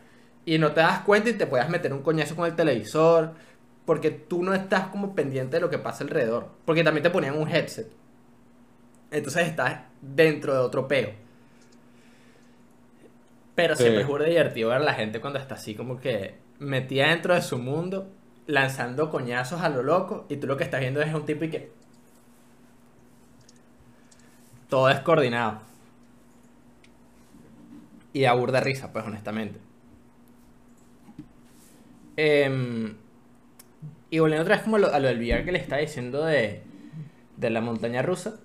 [0.47, 3.35] Y no te das cuenta y te podías meter un coñazo con el televisor.
[3.85, 6.49] Porque tú no estás como pendiente de lo que pasa alrededor.
[6.65, 7.91] Porque también te ponían un headset.
[9.11, 11.11] Entonces estás dentro de otro peo.
[13.55, 13.83] Pero Sí.
[13.85, 17.35] siempre es burda divertido ver a la gente cuando está así como que metida dentro
[17.35, 18.09] de su mundo,
[18.47, 21.51] lanzando coñazos a lo loco, y tú lo que estás viendo es un tipo y
[21.51, 21.73] que...
[24.69, 25.61] Todo es coordinado.
[28.13, 29.61] Y da burda risa, pues honestamente.
[32.17, 32.95] Em,
[34.11, 36.25] y volviendo otra vez como a lo, a lo del VR que le estaba diciendo
[36.25, 36.63] de,
[37.37, 38.37] de la montaña rusa,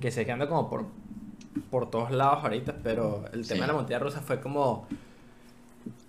[0.00, 0.86] que sé que anda como por,
[1.70, 3.60] por todos lados ahorita, pero el tema Sí.
[3.60, 4.86] de la montaña rusa fue como...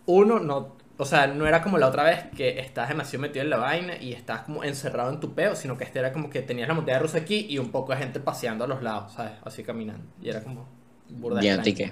[0.05, 0.75] Uno, no...
[0.97, 3.97] O sea, no era como la otra vez que estás demasiado metido en la vaina
[3.99, 6.75] y estás como encerrado en tu peo, sino que este era como que tenías la
[6.75, 9.33] montaña rusa aquí y un poco de gente paseando a los lados, ¿sabes?
[9.43, 10.03] Así caminando.
[10.21, 10.67] Y era como...
[11.09, 11.41] Burda.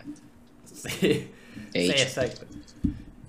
[0.65, 1.29] Sí,
[1.73, 2.45] sí, exacto.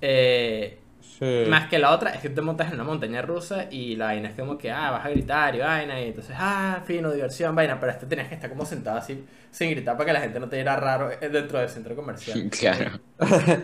[0.01, 0.79] Eh,
[1.19, 1.45] Sí.
[1.49, 4.31] más que la otra es que te montas en una montaña rusa y la vaina
[4.31, 7.79] es como que, ah, vas a gritar y vaina, y entonces, ah, fino, diversión, vaina,
[7.79, 10.49] pero este tenías que estar como sentado así, sin gritar para que la gente no
[10.49, 12.49] te viera raro eh, dentro del centro comercial.
[12.51, 12.99] Claro.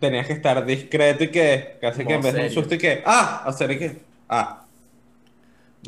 [0.00, 3.02] Tenías que estar discreto y que casi que en vez de un susto y que,
[3.04, 4.64] ah, hacer y que, ah,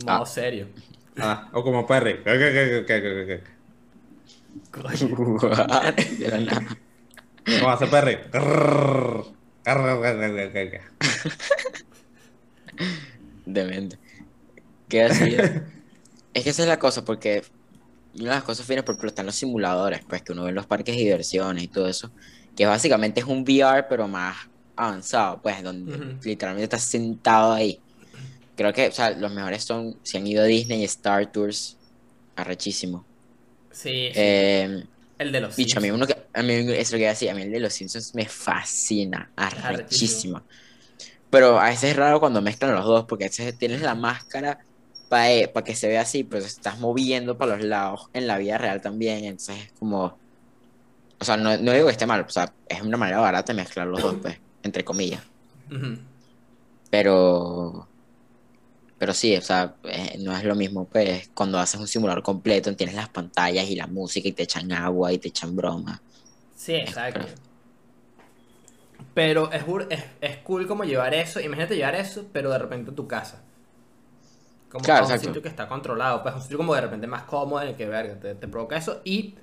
[0.05, 0.27] Modo Ah.
[0.27, 0.67] serio.
[1.19, 2.17] ah, o como Perry.
[2.25, 3.43] que, que, que, que, que, que, que.
[4.81, 5.95] What?
[6.19, 6.77] De la nada.
[7.59, 8.19] ¿Cómo hace Perry?
[13.47, 13.99] Demente.
[14.89, 15.67] ¿Qué hacía?
[16.35, 17.43] es que esa es la cosa, porque
[18.15, 20.55] una de las cosas finas, por ejemplo, están los simuladores, pues que uno ve en
[20.55, 22.11] los parques de diversiones y todo eso,
[22.57, 24.37] que básicamente es un VR, pero más
[24.77, 27.81] avanzado, pues, donde literalmente estás sentado ahí.
[28.57, 31.77] Creo que, o sea, los mejores son, si han ido a Disney y Star Tours,
[32.37, 33.05] arrechísimo.
[33.71, 34.13] Sí, sí.
[34.15, 34.85] Eh,
[35.21, 37.35] el de los Bicho, a mí uno que, a mí es lo que decía, a
[37.35, 40.43] mí el de los Simpsons me fascina, arrechísimo.
[41.29, 44.61] Pero a veces es raro cuando mezclan los dos, porque a veces tienes la máscara
[45.11, 48.81] para que se vea así, pero estás moviendo para los lados en la vida real
[48.81, 49.25] también.
[49.25, 50.19] Entonces es como.
[51.19, 53.61] O sea, no, no digo que esté mal, o sea, es una manera barata de
[53.61, 55.23] mezclar los dos, pues, entre comillas.
[56.89, 57.90] Pero.
[59.01, 62.77] Pero sí, o sea, eh, no es lo mismo, pues, cuando haces un simulador completo,
[62.77, 66.05] tienes las pantallas y la música y te echan agua y te echan broma.
[66.55, 67.27] Sí, exacto.
[69.15, 71.41] Pero es, es, es cool como llevar eso.
[71.41, 73.45] Imagínate llevar eso, pero de repente a tu casa.
[74.69, 76.23] Como Claro, un sitio que está controlado.
[76.23, 78.77] Pues un sitio como de repente más cómodo en el que verga, te, te provoca
[78.77, 79.01] eso.
[79.05, 79.37] Y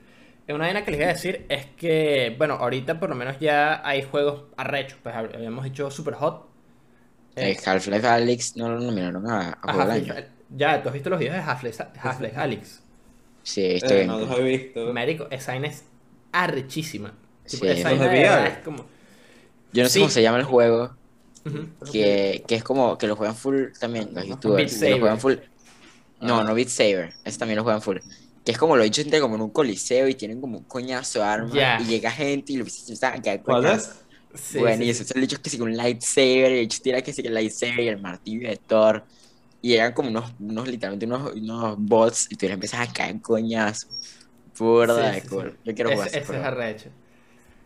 [0.47, 3.85] una vaina que les iba a decir es que, bueno, ahorita por lo menos ya
[3.87, 4.99] hay juegos arrechos.
[5.03, 6.47] Pues hab- habíamos dicho Super Hot.
[7.37, 10.13] Eh, Half-Life Alyx no lo nominaron a, a Juego del Año.
[10.13, 12.79] Half-Life- Ya, tú has visto los videos de Half-Life Half-Life Alyx.
[13.43, 14.07] Sí, estoy Eh, bien.
[14.07, 14.93] no los he visto.
[14.93, 15.83] Marico, esa vaina es
[16.31, 17.13] arrechísima.
[17.45, 18.47] Sí, esa vaina VR.
[18.49, 18.85] es como.
[19.73, 19.99] Yo no sé Sí.
[19.99, 20.95] cómo se llama el juego,
[21.91, 24.81] que, que es como que lo juegan full también los youtubers.
[24.81, 25.35] Lo juegan full.
[26.19, 27.97] No, no Beat Saber, ese también lo juegan full.
[28.43, 30.63] Que es como lo he dicho entre como en un coliseo y tienen como un
[30.63, 33.91] coñazo de armas y llega gente y lo empiezan a caer ¿Cuál es?
[34.33, 34.91] Sí, bueno, sí, y sí.
[34.91, 37.33] eso el dicho que con un lightsaber, y el dicho tira que sí que el
[37.35, 39.05] lightsaber y el martillo de Thor.
[39.61, 43.21] Y llegan como unos, unos literalmente unos, unos bots y tú les empiezas a caer
[43.21, 43.89] coñazos.
[44.57, 45.59] Pura de cool.
[45.63, 46.89] Yo quiero jugar ese ese es arrecho.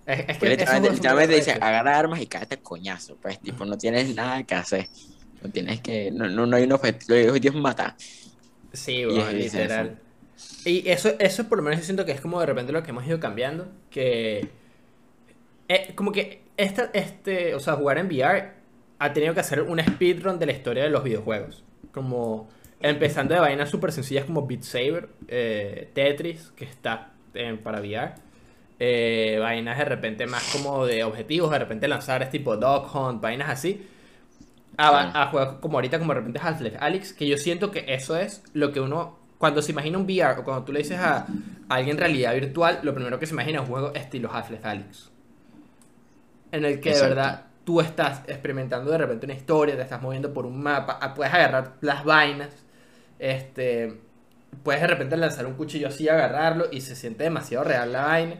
[0.05, 1.55] Es, es que literalmente, literalmente arrechos.
[1.61, 3.17] agarra armas y cállate coñazo.
[3.21, 4.89] Pues, tipo, no tienes nada que hacer.
[5.41, 7.95] No tienes que, no, no, no hay un objetivo, el objetivo es matar.
[8.73, 10.01] Sí, y weón, es- es literal.
[10.65, 12.91] Y eso, eso por lo menos yo siento que es como de repente lo que
[12.91, 13.69] hemos ido cambiando.
[13.89, 14.51] Que.
[15.67, 18.51] eh, como que esta, este, o sea, jugar en VR
[18.99, 21.63] ha tenido que hacer un speedrun de la historia de los videojuegos.
[21.93, 27.79] Como empezando de vainas súper sencillas como Beat Saber, eh, Tetris, que está en- para
[27.81, 28.13] VR.
[28.83, 33.21] eh, vainas de repente más como de objetivos, de repente lanzar es tipo Dog Hunt,
[33.21, 33.85] vainas así.
[34.77, 38.17] A, a juegos como ahorita, como de repente Half-Life Alyx, que yo siento que eso
[38.17, 41.17] es lo que uno, cuando se imagina un VR o cuando tú le dices a,
[41.27, 45.10] a alguien realidad virtual, lo primero que se imagina es un juego estilo Half-Life Alyx.
[46.51, 47.09] En el que Exacto.
[47.09, 50.99] de verdad tú estás experimentando de repente una historia, te estás moviendo por un mapa,
[51.01, 52.49] ah, puedes agarrar las vainas,
[53.19, 53.99] este,
[54.63, 58.35] puedes de repente lanzar un cuchillo así, agarrarlo y se siente demasiado real la vaina.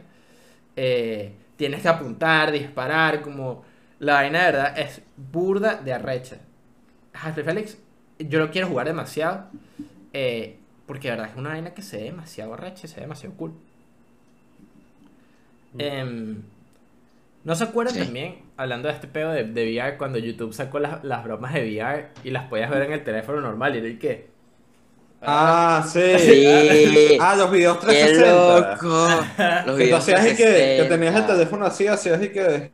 [0.76, 3.64] Eh, tienes que apuntar, disparar, como
[3.98, 6.36] la vaina de verdad es burda de arrecha.
[7.14, 7.78] Half-Life Alyx,
[8.18, 9.46] yo lo quiero jugar demasiado,
[10.12, 13.36] eh, porque de verdad es una vaina que se ve demasiado arrecha, se ve demasiado
[13.36, 13.52] cool.
[15.78, 16.42] Em,
[17.44, 18.00] ¿No se acuerdan Sí.
[18.00, 21.62] también, hablando de este pedo de, de VR, cuando YouTube sacó las, las bromas de
[21.62, 23.74] VR y las podías ver en el teléfono normal?
[23.74, 24.30] ¿Y era el qué?
[25.20, 26.00] Ah, sí.
[26.18, 27.16] Sí.
[27.20, 28.70] Ah, los videos ¡Qué 360.
[28.72, 29.08] loco!
[29.66, 31.32] Los videos hacías y que, que tenías el 360.
[31.34, 32.72] teléfono así, hacías y que.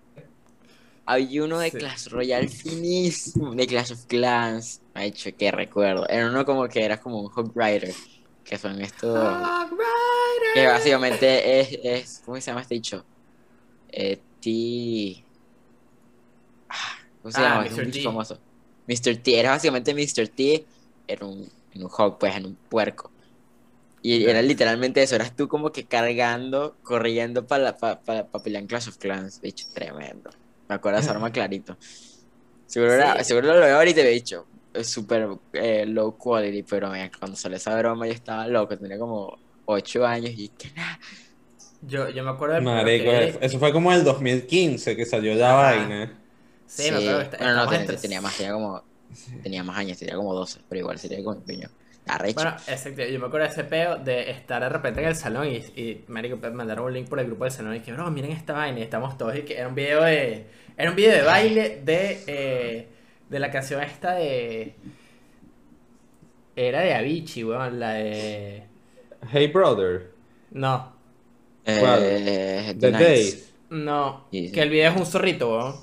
[1.06, 1.78] Hay uno de Sí.
[1.78, 4.80] Clash Royale finísimo, de Clash of Clans.
[4.94, 6.06] Ha hecho que recuerdo.
[6.08, 7.92] Era uno como que era como un Hog Rider.
[8.44, 9.16] Que son estos.
[9.18, 10.54] Hog Rider.
[10.54, 12.22] Que básicamente es, es.
[12.24, 13.04] ¿Cómo se llama este dicho?
[13.90, 15.24] Eh, T.
[16.68, 16.76] Ah,
[17.22, 17.66] ¿Cómo se Ah, llama?
[17.66, 17.78] Es Mr.
[17.84, 18.04] un dicho T.
[18.04, 18.38] famoso.
[18.86, 19.16] Mr.
[19.22, 19.38] T.
[19.40, 20.28] Era básicamente Mr.
[20.28, 20.66] T.
[21.06, 23.10] Era un, en un hog, pues, en un puerco.
[24.02, 25.16] Y era literalmente eso.
[25.16, 29.40] Eras tú como que cargando, corriendo para pa, pa, pa pelear en Clash of Clans.
[29.42, 30.30] Hecho, tremendo.
[30.68, 31.76] Me acuerdo de esa arma clarito.
[32.66, 33.24] Seguro, era- Sí.
[33.24, 34.00] seguro lo veo ahorita.
[34.74, 38.76] Es súper eh, low quality, pero mira, cuando salió esa broma yo estaba loco.
[38.78, 40.98] Tenía como 8 años y que nada.
[41.82, 45.52] Yo, yo me acuerdo del Marico, que- eso fue como el 2015 que salió la
[45.52, 45.76] Ajá.
[45.78, 46.18] vaina.
[46.66, 48.82] Sí, me acuerdo que está- Bueno, no, estamos tenía, entre- tenía más, tenía como,
[49.42, 51.68] tenía más años, tenía como 12, pero igual sería como piño.
[52.06, 52.34] Arrecho.
[52.36, 53.04] Bueno, exacto.
[53.04, 56.04] Yo me acuerdo de ese peo de estar de repente en el salón y, y
[56.08, 58.54] marico, me mandaron un link por el grupo del salón y que, bro, miren esta
[58.54, 61.82] vaina y estamos todos y que era un video de, era un video de baile
[61.84, 62.88] de, eh,
[63.28, 64.74] de la canción esta de,
[66.56, 68.62] era de Avicii, weón, la de,
[69.30, 70.10] Hey Brother.
[70.50, 70.97] no.
[71.70, 72.90] Eh, The.
[72.92, 73.50] Days.
[73.70, 74.52] no, Sí, sí.
[74.52, 75.76] que el video es un zorrito, weón.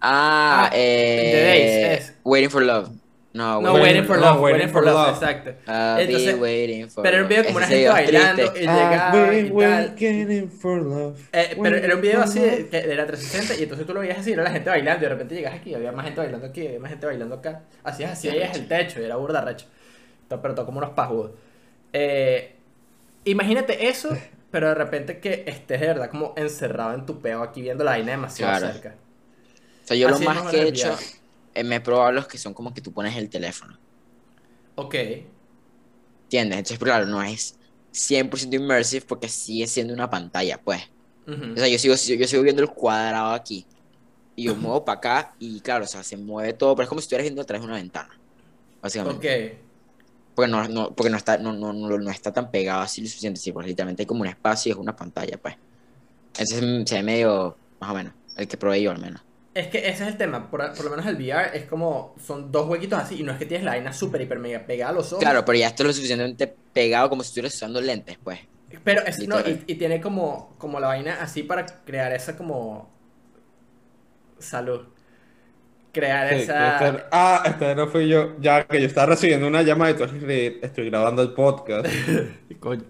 [0.00, 2.14] Ah, Ah, eh, The Days, es.
[2.24, 2.88] Waiting for Love.
[3.32, 5.22] No, No, Waiting- Waiting for no, Love, Waiting Waiting for for Love, Love.
[5.22, 5.50] exacto.
[5.96, 8.58] Be Entonces, waiting for Pero era un video como una gente es bailando triste.
[8.58, 9.56] y llegaba been y tal.
[9.56, 11.20] waiting for love.
[11.32, 14.18] Eh, pero era un video así de, que era 360 y entonces tú lo veías
[14.18, 16.46] así, era la gente bailando y de repente llegas aquí y había más gente bailando
[16.46, 17.62] aquí, había más gente bailando acá.
[17.84, 19.66] Hacías así, Qué veías el techo y era burda recho.
[20.28, 21.30] Pero todo como unos pajudos.
[21.92, 22.56] Eh,
[23.24, 24.18] imagínate eso,
[24.50, 27.92] pero de repente que estés de verdad como encerrado en tu peo aquí viendo la
[27.92, 28.66] vaina demasiado Claro.
[28.66, 28.96] cerca.
[29.84, 30.96] O sea, yo lo Así es más que he hecho,
[31.54, 33.78] eh, me he probado los que son como que tú pones el teléfono.
[34.76, 34.94] Ok.
[36.28, 36.58] ¿Entiendes?
[36.58, 37.58] Entonces, pero claro, no es
[37.90, 40.82] 100% immersive porque sigue siendo una pantalla, pues.
[41.26, 41.54] Ujú.
[41.54, 43.68] O sea, yo sigo, yo sigo viendo el cuadrado aquí.
[44.36, 47.00] y yo muevo para acá y claro, o sea, se mueve todo, pero es como
[47.00, 48.10] si estuvieras viendo a través de una ventana,
[48.82, 49.22] básicamente.
[49.22, 49.69] Ok.
[50.34, 53.08] Porque no, no, porque no está, no, no, no, no está tan pegado así lo
[53.08, 55.56] suficiente, sí, porque literalmente hay como un espacio y es una pantalla, pues.
[56.38, 59.22] Entonces mm, se ve medio, más o menos, el que probé yo al menos.
[59.52, 62.52] Es que ese es el tema, por, por lo menos el VR es como, son
[62.52, 64.94] dos huequitos así y no es que tienes la vaina súper, hiper, mega pegada a
[64.94, 65.18] los ojos.
[65.18, 68.38] Claro, pero ya está lo suficientemente pegado como si estuvieras usando lentes, pues.
[68.84, 72.88] Pero es, no, y, y tiene como, como la vaina así para crear esa como...
[74.38, 74.86] Salud.
[75.92, 76.58] Crear Sí, esa...
[76.64, 78.36] este- ah, este no fui yo.
[78.40, 81.86] Ya que yo estaba recibiendo una llamada y tú estoy, estoy grabando el podcast.
[82.60, 82.84] Coño.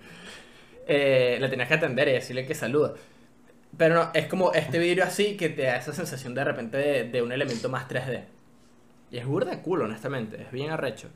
[0.86, 2.94] Eh, le tenías que atender y decirle que saluda.
[3.76, 7.04] Pero no, es como este vidrio así que te da esa sensación de repente de,
[7.04, 8.26] de un elemento más 3D.
[9.10, 10.42] Y es burda de culo, honestamente.
[10.42, 11.10] Es bien arrecho.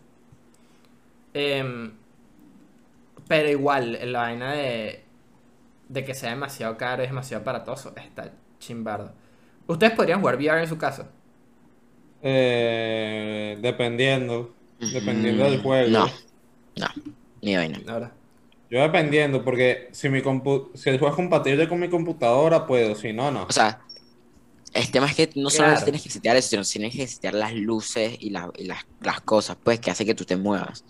[1.35, 1.93] Em,
[3.29, 5.05] pero igual, la vaina de,
[5.89, 9.15] de que sea demasiado caro y demasiado aparatoso está chimbardo.
[9.69, 11.11] ¿Ustedes podrían jugar VR en su casa?
[12.27, 14.55] Eh, dependiendo.
[14.79, 15.91] Dependiendo del Mm, juego.
[15.91, 16.11] No,
[16.77, 16.87] no,
[17.43, 17.81] ni vaina.
[17.87, 18.17] Ahora.
[18.71, 22.95] Yo dependiendo, porque si mi compu si el juego es compatible con mi computadora, puedo,
[22.95, 23.45] si no, no.
[23.45, 23.81] O sea,
[24.73, 25.83] el tema es que no Claro.
[25.85, 29.21] tienes que setear eso, sino tienes que setear las luces y, la- y las, las
[29.21, 30.85] cosas, pues, que hace que tú te muevas.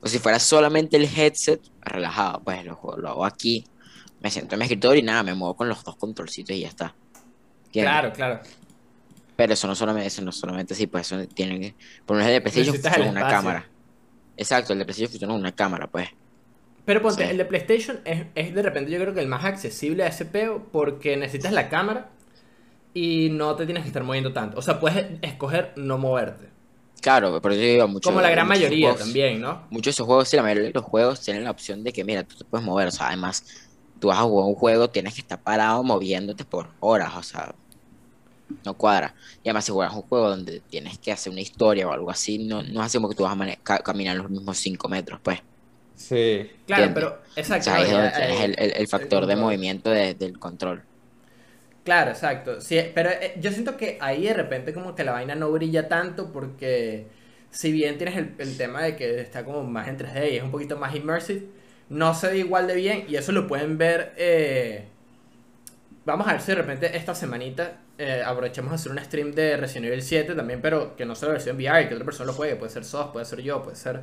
[0.00, 3.64] O si fuera solamente el headset, relajado, pues lo, lo hago aquí,
[4.20, 6.68] me siento en mi escritorio y nada, me muevo con los dos controlcitos y ya
[6.68, 6.96] está.
[7.66, 7.90] ¿Entiendes?
[7.92, 8.40] Claro, claro.
[9.36, 11.74] Pero eso no solamente, eso no solamente sí, pues eso tiene que.
[12.06, 13.68] Por lo menos el de PlayStation funciona una cámara.
[14.36, 16.08] Exacto, el de PlayStation funciona con una cámara, pues.
[16.84, 17.30] Pero ponte, Sí.
[17.30, 20.24] el de PlayStation es, es de repente yo creo que el más accesible a ese
[20.26, 22.10] peo porque necesitas la cámara
[22.92, 24.58] y no te tienes que estar moviendo tanto.
[24.58, 26.48] O sea, puedes escoger no moverte.
[27.00, 28.08] Claro, pero yo digo mucho.
[28.08, 29.62] Como la gran mayoría juegos- también, ¿no?
[29.70, 32.04] Muchos de esos juegos, sí, la mayoría de los juegos tienen la opción de que,
[32.04, 32.88] mira, tú te puedes mover.
[32.88, 33.44] O sea, además,
[34.00, 37.12] tú vas a jugar un juego, tienes que estar parado moviéndote por horas.
[37.16, 37.54] O sea,
[38.64, 39.14] no cuadra.
[39.42, 42.46] Y además, si juegas un juego donde tienes que hacer una historia o algo así,
[42.46, 45.20] no, no es así como que tú vas a ca- caminar los mismos 5 metros,
[45.22, 45.40] pues.
[45.94, 46.50] Sí.
[46.66, 47.20] Claro, pero
[47.58, 47.64] O exacto.
[47.64, 50.86] sea, ahí es donde tienes eh, el, el- el factor de movimiento de- del control.
[51.84, 52.60] Claro, exacto.
[52.62, 55.86] Sí, pero eh, yo siento que ahí de repente como que la vaina no brilla
[55.88, 57.08] tanto porque
[57.50, 60.42] si bien tienes el, el tema de que está como más en 3D y es
[60.42, 61.46] un poquito más immersive,
[61.90, 64.14] no se ve igual de bien y eso lo pueden ver.
[64.16, 64.88] eh,
[66.04, 69.56] Vamos a ver si de repente esta semanita eh, aprovechamos a hacer un stream de
[69.56, 72.32] Resident Evil 7 también, pero que no sea la versión VR, que otra persona lo
[72.32, 72.56] juegue.
[72.56, 74.02] Puede ser SOS, puede ser yo, puede ser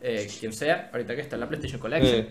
[0.00, 2.28] eh, quien sea, ahorita que está en la PlayStation Collection.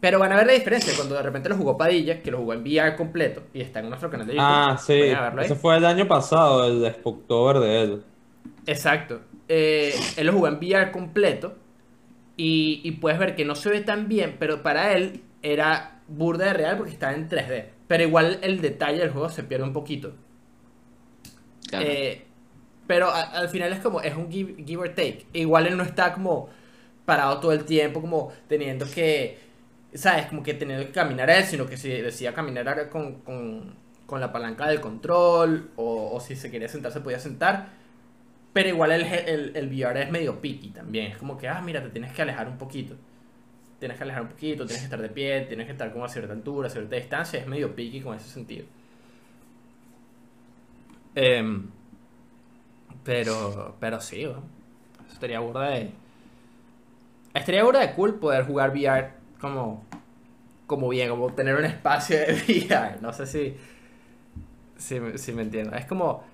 [0.00, 2.52] Pero van a ver la diferencia cuando de repente lo jugó Padilla, que lo jugó
[2.52, 4.46] en VR completo y está en nuestro canal de YouTube.
[4.46, 5.00] Ah, sí.
[5.40, 8.02] Ese fue el año pasado, el Spooktober de él.
[8.66, 9.20] Exacto.
[9.48, 11.54] Eh, él lo jugó en VR completo
[12.36, 16.46] y, y puedes ver que no se ve tan bien, pero para él era burda
[16.46, 17.66] de real porque estaba en 3D.
[17.86, 20.12] Pero igual el detalle del juego se pierde un poquito.
[21.82, 22.24] Eh,
[22.86, 25.26] pero al final es como, es un give, give or take.
[25.32, 26.50] Igual él no está como
[27.04, 29.38] parado todo el tiempo, como teniendo que,
[29.94, 30.26] ¿sabes?
[30.26, 33.74] Como que teniendo que caminar él, sino que si decía caminar con, con,
[34.06, 37.68] con la palanca del control, o, o si se quería sentar, se podía sentar.
[38.52, 41.06] Pero igual el, el, el VR es medio picky también.
[41.12, 42.94] Es como que, ah, mira, te tienes que alejar un poquito.
[43.80, 46.08] Tienes que alejar un poquito, tienes que estar de pie, tienes que estar como a
[46.08, 47.40] cierta altura, a cierta distancia.
[47.40, 48.66] Es medio picky con ese sentido.
[51.14, 51.68] Em,
[53.04, 54.26] pero, pero sí,
[55.12, 55.90] estaría burda de.
[57.34, 59.84] Estaría burda de cool poder jugar VR como.
[60.66, 62.32] Como bien, como tener un espacio de
[62.68, 63.00] VR.
[63.00, 63.56] No sé si.
[64.76, 65.74] Si, me- si me entiendo.
[65.76, 66.24] Es como.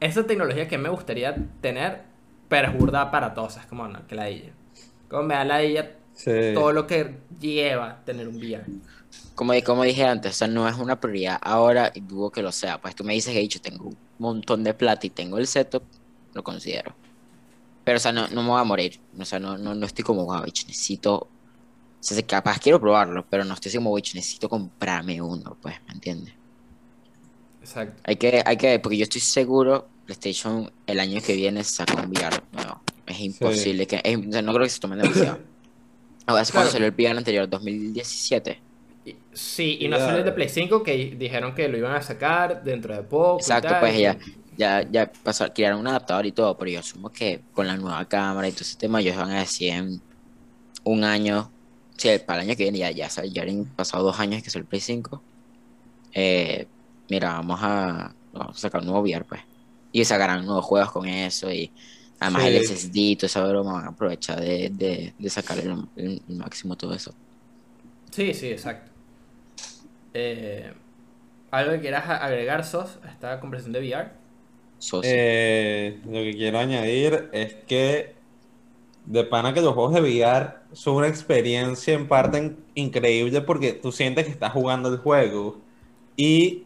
[0.00, 2.02] Esa tecnología que me gustaría tener,
[2.48, 3.60] pero es burda aparatosa.
[3.60, 4.26] Es como, no, que la
[5.08, 5.60] Como me da la
[6.12, 6.52] Sí.
[6.54, 8.64] todo lo que lleva tener un VR.
[9.34, 12.52] Como, como dije antes, o sea, no es una prioridad ahora y dudo que lo
[12.52, 12.80] sea.
[12.80, 15.82] Pues tú me dices que dicho, tengo un montón de plata y tengo el setup,
[16.34, 16.94] lo considero.
[17.84, 19.00] Pero, o sea, no, no me voy a morir.
[19.18, 21.14] O sea, no, no, no estoy como, wow, bicho, necesito.
[21.16, 21.28] O
[22.00, 26.34] sea, capaz quiero probarlo, pero no estoy como, bicho, necesito comprarme uno, pues, ¿me entiendes?
[27.60, 28.00] Exacto.
[28.04, 32.10] Hay que, hay que, porque yo estoy seguro, PlayStation el año que viene saca un
[32.10, 32.80] VR nuevo.
[33.06, 35.38] Es imposible que, es- o sea, no creo que se tomen demasiado.
[36.26, 36.72] Ahora, ¿hace cuándo Claro.
[36.72, 37.48] salió el VR anterior?
[37.48, 38.58] ¿2017?
[39.32, 42.94] Sí, y solo el de Play 5 que dijeron que lo iban a sacar dentro
[42.94, 43.50] de poco.
[43.52, 44.16] y Exacto, tal, pues ya,
[44.56, 48.06] ya, ya pasó, crearon un adaptador y todo, pero yo asumo que con la nueva
[48.06, 50.04] cámara y todo ese tema, ellos van a decir en
[50.84, 51.54] un año,
[51.98, 54.56] sí, para el año que viene ya, ya, ya han pasado dos años que es
[54.56, 55.26] el Play 5.
[56.12, 56.70] Eh,
[57.10, 59.42] mira, vamos a, vamos a sacar un nuevo VR, pues.
[59.92, 61.74] Y sacarán nuevos juegos con eso y
[62.20, 62.56] además el.
[62.58, 66.76] SSD y toda esa broma van a aprovechar de, de, de sacar el- el máximo
[66.76, 67.16] todo eso.
[68.12, 68.92] Sí, sí, exacto.
[70.14, 70.72] Eh,
[71.50, 74.10] ¿Algo que quieras agregar, Sos, a esta conversación de VR?
[74.78, 75.10] Socio.
[75.10, 78.14] Eh, lo que quiero añadir es que
[79.06, 83.72] de pana que los juegos de VR son una experiencia en parte in- increíble porque
[83.74, 85.60] tú sientes que estás jugando el juego
[86.16, 86.64] y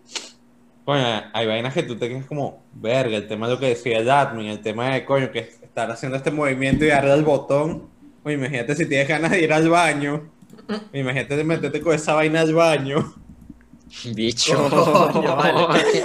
[0.84, 3.98] coño, hay vainas que tú te quedas como verga, el tema de lo que decía
[3.98, 7.88] el admin, el tema de coño que estar haciendo este movimiento y darle al botón,
[8.24, 10.30] o imagínate si tienes ganas de ir al baño,
[10.92, 13.14] imagínate de meterte con esa vaina al baño.
[14.14, 14.68] Bicho.
[15.36, 16.04] Vale.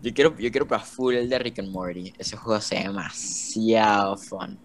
[0.00, 2.14] Yo quiero, yo quiero para full el de Rick and Morty.
[2.16, 4.56] Ese juego se ve demasiado fun.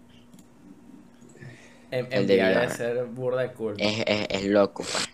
[1.90, 3.74] En, El de debe ser burda de cool.
[3.78, 5.08] Es, es, es loco, pues.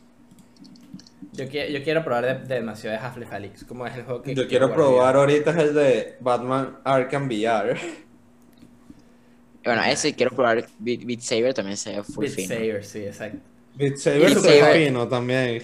[1.32, 3.64] Yo, qui- yo quiero probar de, de demasiado de Half-Life Alyx.
[3.64, 5.18] ¿Cómo es el juego que Yo quiero probar VR?
[5.20, 7.80] ahorita es el de Batman Arkham VR.
[9.64, 10.66] Bueno, ese quiero probar.
[10.78, 12.48] Beat, Beat Saber también se ve full Beat fino.
[12.48, 13.38] Saber, sí, exacto.
[13.74, 14.36] Beat Saber
[14.74, 15.62] fino también.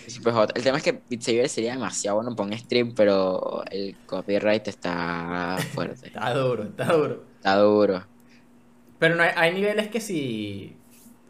[0.54, 4.66] El tema es que Beat Saber sería demasiado bueno para un stream, pero el copyright
[4.68, 6.06] está fuerte.
[6.08, 7.24] Está duro, está duro.
[7.36, 8.04] Está duro.
[8.98, 10.74] Pero no hay, hay niveles que sí.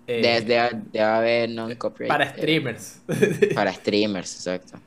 [0.06, 2.08] eh, Debe, debe- debe haber non-copyright.
[2.08, 3.00] para eh, streamers.
[3.54, 4.78] para streamers, exacto.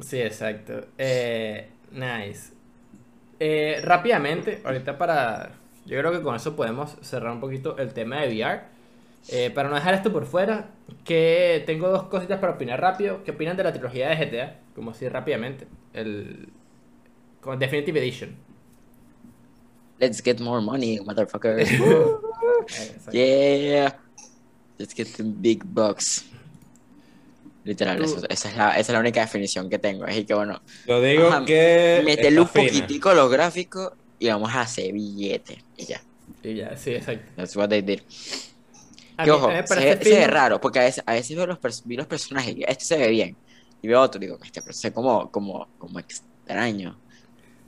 [0.00, 0.86] Sí, exacto.
[0.96, 2.52] Eh, nice.
[3.38, 5.52] Eh, rápidamente, ahorita para...
[5.84, 8.75] Yo creo que con eso podemos cerrar un poquito el tema de VR.
[9.28, 10.70] Eh, para no dejar esto por fuera,
[11.04, 13.24] que tengo dos cositas para opinar rápido.
[13.24, 14.60] ¿Qué opinan de la trilogía de GTA?
[14.74, 15.66] Como así rápidamente.
[15.92, 16.48] El...
[17.40, 18.36] Con Definitive Edition.
[19.98, 21.68] Let's get more money, motherfuckers.
[22.68, 23.10] Exacto.
[23.12, 23.96] yeah.
[24.78, 26.24] Let's get the big bucks.
[27.64, 30.04] Literal, eso- esa, es la, esa es la única definición que tengo.
[30.04, 32.02] Así que bueno, Yo digo Ajá, que.
[32.04, 32.66] métele un fina.
[32.66, 35.64] poquitico a los gráficos y vamos a hacer billete.
[35.76, 36.00] Y ya.
[36.44, 37.28] Y ya, sí, exacto.
[37.34, 38.00] That's what they did.
[39.16, 41.46] A mí- ojo, a se, ve- se ve raro, porque a veces, a veces veo
[41.46, 43.36] los, vi los personajes y este se ve bien.
[43.82, 46.98] Y veo otro, digo, este pero se ve como, como, como extraño.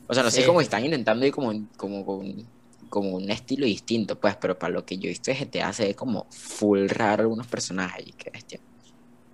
[0.06, 0.46] O sea, no sé Sí.
[0.46, 2.46] cómo están intentando ir como, como, con-
[2.88, 5.84] como un estilo distinto, pues, pero para lo que yo he visto de GTA se
[5.88, 8.60] ve como full raro algunos personajes y que bestia.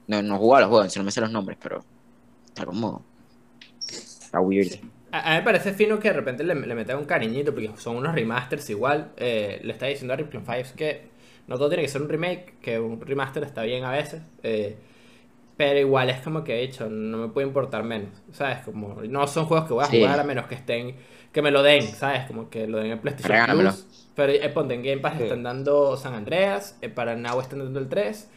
[0.08, 1.84] No, no he jugado los juegos, no me sé los nombres, pero
[2.48, 3.04] está como.
[3.88, 4.80] Está weird.
[5.12, 7.70] A, a mí me parece fino que de repente le, le metan un cariñito, porque
[7.78, 9.12] son unos remasters igual.
[9.16, 11.13] Eh, le está diciendo a Ripley 5 que
[11.47, 14.22] no todo tiene que ser un remake, que un remaster está bien a veces.
[14.42, 14.76] eh,
[15.57, 18.11] pero igual es como que he dicho, no me puede importar menos.
[18.32, 18.59] ¿Sabes?
[18.64, 19.99] Como no son juegos que voy a Sí.
[20.01, 20.97] jugar a menos que estén.
[21.32, 22.24] Que me lo den, ¿sabes?
[22.26, 23.70] Como que lo den en PlayStation Regálamelo.
[23.70, 24.11] Plus.
[24.16, 25.22] Pero eh, ponte en Game Pass Sí.
[25.24, 28.28] están dando San Andreas, eh, para Now están dando el 3.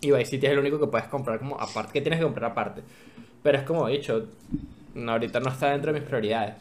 [0.00, 2.50] Y Vice City es el único que puedes comprar como aparte, que tienes que comprar
[2.52, 2.82] aparte.
[3.42, 4.26] Pero es como he dicho,
[4.94, 6.56] no, ahorita no está dentro de mis prioridades.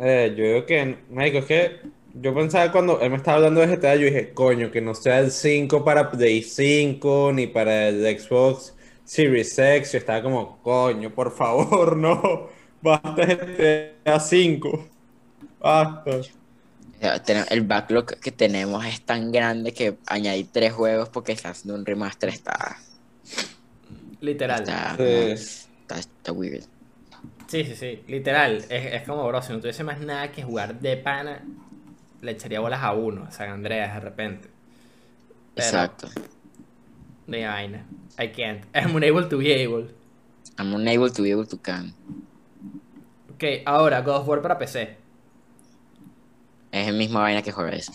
[0.00, 1.80] Eh, yo digo que, marico, es que
[2.14, 5.20] yo pensaba cuando él me estaba hablando de GTA, yo dije, coño, que no sea
[5.20, 9.92] el 5 para Play 5 ni para el Xbox Series X.
[9.92, 12.48] Yo estaba como, coño, por favor, no.
[12.80, 14.88] Basta GTA 5.
[15.60, 16.28] Basta.
[17.50, 21.86] El backlog que tenemos es tan grande que añadir tres juegos porque está haciendo un
[21.86, 22.76] remaster está.
[24.20, 24.62] Literal.
[24.62, 25.04] Está, Sí.
[25.82, 26.64] está, está weird.
[27.46, 28.04] Sí, sí, sí.
[28.06, 28.66] Literal.
[28.68, 31.50] Es, es como, bro, si no tuviese más nada que jugar de pana,
[32.22, 34.48] le echaría bolas a uno, a San Andreas de repente.
[35.54, 36.08] Pero- Exacto.
[37.26, 37.84] De vaina.
[38.18, 38.64] I can't.
[38.74, 39.88] I'm unable to be able.
[40.58, 41.92] I'm unable to be able to can.
[43.34, 44.96] Ok, ahora, God of War para PC.
[46.72, 47.94] Es la misma vaina que Horizon.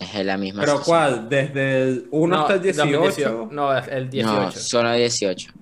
[0.00, 1.14] Es la misma ¿Pero situación.
[1.14, 1.28] cuál?
[1.28, 2.90] ¿Desde el 1 No, hasta el 18?
[2.98, 3.48] 2018.
[3.52, 4.40] No, el 18.
[4.40, 5.52] No, solo 18.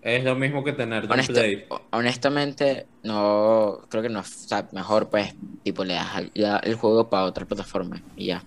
[0.00, 1.64] Es lo mismo que tener Honesto- Play.
[1.90, 3.80] honestamente, no.
[3.88, 4.20] Creo que no.
[4.20, 5.34] O sea, mejor, pues,
[5.64, 8.44] tipo, le das el juego para otra plataforma y ya.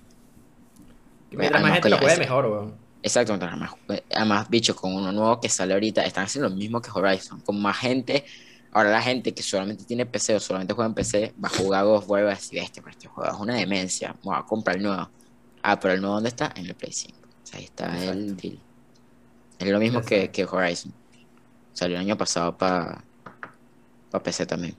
[1.30, 2.76] Y Mientras más gente que lo juegue, mejor, weón.
[3.04, 3.72] Exacto, mientras más,
[4.14, 7.42] además, bicho, con uno nuevo que sale ahorita, están haciendo lo mismo que Horizon.
[7.42, 8.26] Con más gente,
[8.72, 11.84] ahora la gente que solamente tiene PC o solamente juega en PC, va a jugar
[11.86, 14.20] God of War y va a decir, este, pero este juego es una demencia, me
[14.32, 15.10] voy a comprar el nuevo.
[15.64, 16.54] Ah, pero el nuevo, ¿dónde está?
[16.56, 17.18] En el Play 5.
[17.22, 18.60] O sea, ahí está el deal.
[19.58, 20.94] Es lo mismo que, que Horizon.
[21.74, 23.06] Salió el año pasado para
[24.24, 24.78] PC también.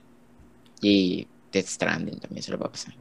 [0.81, 2.95] Y Death Stranding también se lo va a pasar.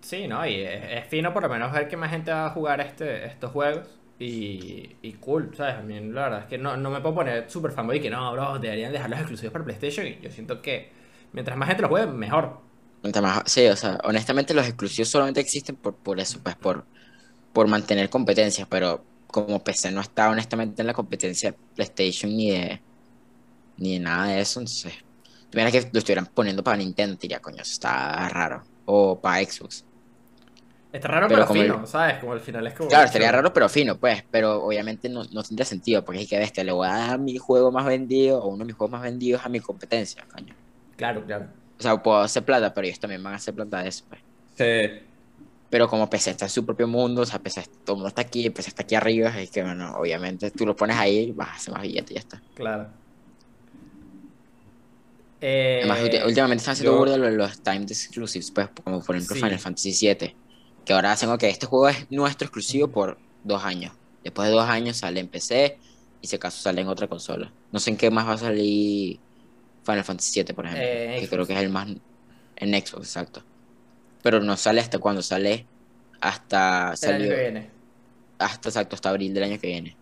[0.00, 0.46] Sí, ¿no?
[0.46, 3.26] Y es, es fino por lo menos ver que más gente va a jugar este,
[3.26, 3.88] estos juegos.
[4.18, 5.76] Y, y cool, ¿sabes?
[5.76, 8.10] A mí la verdad es que no, no me puedo poner súper fanboy y que
[8.10, 10.06] no, bro, deberían dejarlos exclusivos para PlayStation.
[10.06, 10.92] Y yo siento que
[11.32, 12.60] mientras más gente lo juegue, mejor.
[13.46, 16.86] Sí, o sea, honestamente los exclusivos solamente existen por, por eso, pues por,
[17.52, 22.50] por mantener competencias, pero como PC no está honestamente en la competencia de PlayStation ni
[22.52, 22.82] de
[23.78, 24.94] ni nada de eso, entonces,
[25.50, 29.84] tuviera que lo estuvieran poniendo para Nintendo, diría, coño, eso está raro, o para Xbox.
[30.90, 32.18] Está raro, Pero pero, como el- fino, ¿sabes?
[32.18, 32.88] Como al final es como.
[32.88, 34.24] Claro, estaría raro, pero fino, pues.
[34.30, 37.36] Pero obviamente no, no tendría sentido, porque es que bestia, le voy a dar mi
[37.36, 40.54] juego más vendido o uno de mis juegos más vendidos a mi competencia, coño.
[40.96, 41.46] Claro, claro.
[41.78, 44.22] O sea, puedo hacer plata, pero ellos también van a hacer plata de eso, pues.
[44.56, 45.04] Sí.
[45.70, 48.22] Pero como PC está en su propio mundo, o sea, PC, todo el mundo está
[48.22, 51.52] aquí, PC está aquí arriba, es que, bueno, obviamente tú lo pones ahí, vas a
[51.54, 52.42] hacer más billetes y ya está.
[52.54, 52.88] Claro.
[55.40, 59.36] Eh, Además, últimamente están haciendo burda lo de los timed exclusives, pues, como por ejemplo
[59.36, 59.42] Sí.
[59.42, 60.34] Final Fantasy VII,
[60.84, 63.92] que ahora hacen, ok, este juego es nuestro exclusivo por dos años.
[64.24, 65.78] Después de dos años sale en PC
[66.20, 67.52] y si acaso sale en otra consola.
[67.70, 69.20] No sé en qué más va a salir
[69.84, 71.88] Final Fantasy VII, por ejemplo, Eh, que creo que es el más
[72.56, 73.42] en Xbox, exacto.
[74.22, 75.66] Pero no sale hasta cuando sale
[76.20, 77.70] hasta el año que viene.
[78.38, 79.96] hasta exacto, hasta abril del año que viene.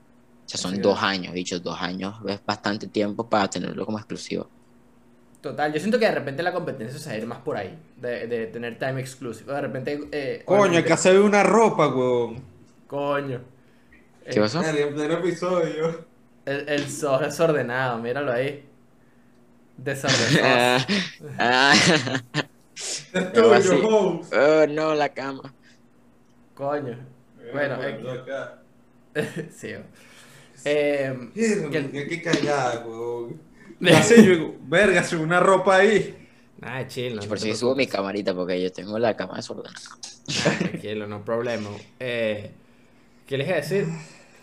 [0.47, 4.49] O sea, son dos años, dicho, dos años es bastante tiempo para tenerlo como exclusivo.
[5.47, 7.79] Total, yo siento que de repente la competencia se va a ir más por ahí,
[8.01, 9.53] de, de tener time exclusive.
[9.53, 10.01] De repente.
[10.11, 12.43] Eh, Coño, acá se ve una ropa, weón.
[12.89, 13.41] Coño.
[14.29, 14.61] ¿Qué Eh, pasó?
[14.63, 16.05] En pleno episodio.
[16.47, 18.65] El, el sos desordenado, míralo ahí.
[19.77, 20.85] Desordenado.
[21.39, 21.75] Ah, ah,
[24.33, 25.55] oh, no, la cama.
[26.55, 26.97] Coño.
[27.53, 28.63] Bueno, Mira,
[29.15, 29.75] eh, sí.
[30.65, 33.41] Eh, Mierda, que- qué qué cagada, weón.
[33.95, 36.17] Así yo, verga, se una ropa ahí.
[36.59, 37.17] nada, chill.
[37.17, 39.77] no Por si subo mi camarita, porque yo tengo la cama desordenada.
[40.47, 41.71] Ah, tranquilo, no problema.
[42.01, 42.51] Eh,
[43.27, 43.87] ¿Qué les iba a decir?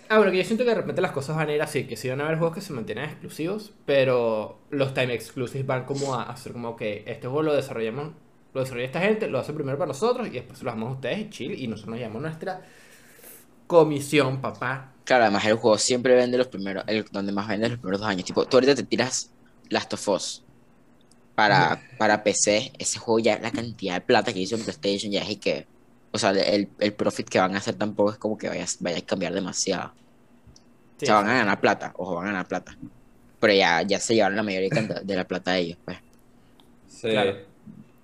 [0.10, 1.96] Ah, bueno, que yo siento que de repente las cosas van a ir así, que
[1.96, 6.14] sí van a haber juegos que se mantienen exclusivos, pero los time exclusives van como
[6.16, 8.12] a hacer como que este juego lo desarrollamos,
[8.54, 11.20] lo desarrolla esta gente, lo hace primero para nosotros y después se lo a ustedes
[11.20, 12.62] y chill, y nosotros nos llamamos nuestra
[13.74, 14.92] comisión, papá.
[15.04, 18.10] Claro, además el juego siempre vende los primeros, el donde más vende los primeros dos
[18.10, 18.26] años.
[18.26, 19.32] Tipo, tú ahorita te tiras
[19.70, 20.44] Last of Us
[21.36, 25.22] para, para PC, ese juego ya la cantidad de plata que hizo en PlayStation ya
[25.22, 25.66] es y que,
[26.12, 28.98] o sea, el, el profit que van a hacer tampoco es como que vaya, vaya
[29.00, 29.92] a cambiar demasiado.
[30.98, 32.78] Sí, o sea, van a ganar plata, ojo, van a ganar plata.
[33.40, 35.98] Pero ya, ya se llevaron la mayoría de de la plata de ellos, pues.
[36.88, 37.10] Sí.
[37.10, 37.54] Claro.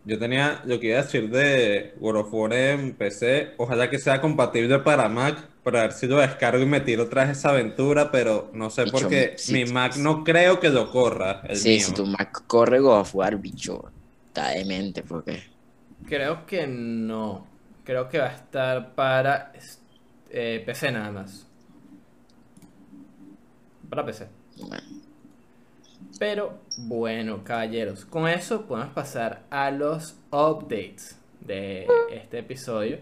[0.06, 3.54] Yo tenía lo que iba a decir de World of War en PC.
[3.58, 7.30] Ojalá que sea compatible para Mac, para ver si lo descargo y me tiro tras
[7.30, 9.36] esa aventura, pero no sé por qué.
[9.38, 10.02] sí, Mi Mac sí.
[10.02, 11.80] no creo que lo corra, el Sí, mío.
[11.80, 13.92] si tu Mac corre God of War, bicho,
[14.28, 15.44] está demente, porque...
[16.06, 17.48] Creo que no.
[17.84, 19.52] Creo que va a estar para
[20.30, 21.48] eh, PC nada más.
[23.90, 24.28] Para PC.
[24.58, 24.84] bueno,
[26.18, 33.00] Pero bueno, caballeros, con eso podemos pasar a los updates de este episodio.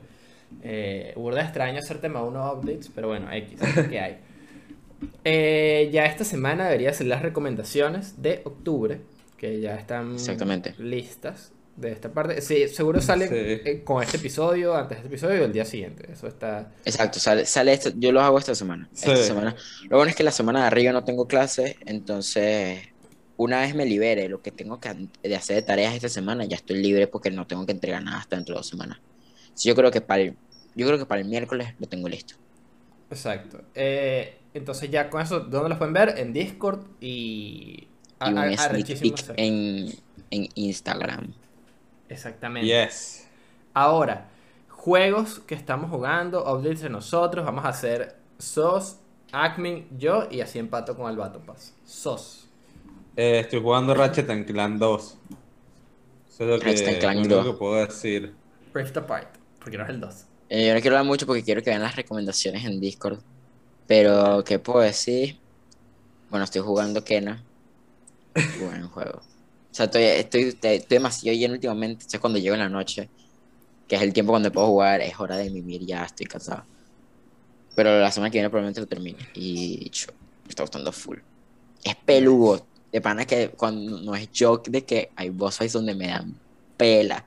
[0.61, 4.17] Eh, burda extraño hacer tema 1 updates, pero bueno, X, que hay.
[5.23, 9.01] Eh, ya esta semana debería ser las recomendaciones de octubre,
[9.37, 10.73] que ya están Exactamente.
[10.79, 12.41] listas de esta parte.
[12.41, 13.35] Sí, seguro salen Sí.
[13.37, 16.11] eh, con este episodio, antes de este episodio y el día siguiente.
[16.11, 16.71] Eso está.
[16.85, 18.89] Exacto, sale, sale esto, yo lo hago esta semana.
[18.93, 19.11] Sí.
[19.11, 19.55] Esta semana.
[19.89, 22.79] Lo bueno es que la semana de arriba no tengo clases, entonces
[23.35, 24.89] una vez me libere lo que tengo que
[25.21, 28.17] de hacer de tareas esta semana, ya estoy libre porque no tengo que entregar nada
[28.17, 28.99] hasta dentro de dos semanas.
[29.57, 30.37] Sí, yo creo que para el,
[30.75, 32.35] yo creo que para el miércoles lo tengo listo.
[33.09, 33.61] Exacto.
[33.73, 36.13] Eh, entonces ya con eso, ¿dónde los pueden ver?
[36.17, 37.87] En Discord y...
[38.23, 39.41] Y un a- a- sneak arrechísimo, peek exacto.
[39.41, 39.93] en,
[40.31, 41.33] en Instagram.
[42.09, 42.67] Exactamente.
[42.67, 43.27] Yes.
[43.73, 44.27] Ahora,
[44.69, 48.97] juegos que estamos jugando, updates de nosotros, vamos a hacer SOS,
[49.31, 51.73] Acmin, yo y así empato con el Bato Pass.
[51.85, 52.47] SOS.
[53.15, 55.17] Eh, estoy jugando Ratchet and Clank 2.
[56.29, 57.45] Eso es lo que, Ratchet and lo único 2.
[57.45, 58.33] que puedo decir.
[58.73, 59.35] Rift Apart,
[59.67, 60.15] porque no es el 2.
[60.49, 63.19] Eh, yo no quiero hablar mucho porque quiero que vean las recomendaciones en Discord.
[63.85, 65.37] Pero, ¿qué puedo decir?
[66.29, 67.43] Bueno, estoy jugando Kena.
[68.61, 69.17] Buen juego.
[69.19, 72.05] O sea, estoy, estoy, estoy, demasiado lleno últimamente.
[72.05, 73.09] O sea, cuando llego en la noche,
[73.89, 76.63] que es el tiempo cuando puedo jugar, es hora de mimir, ya estoy cansado.
[77.75, 79.19] Pero la semana que viene probablemente lo termine.
[79.33, 80.07] Y yo,
[80.45, 81.17] me está gustando full.
[81.83, 82.65] Es peludo.
[82.89, 86.33] De pana que cuando no es joke de que hay boss fights donde me dan
[86.77, 87.25] pela.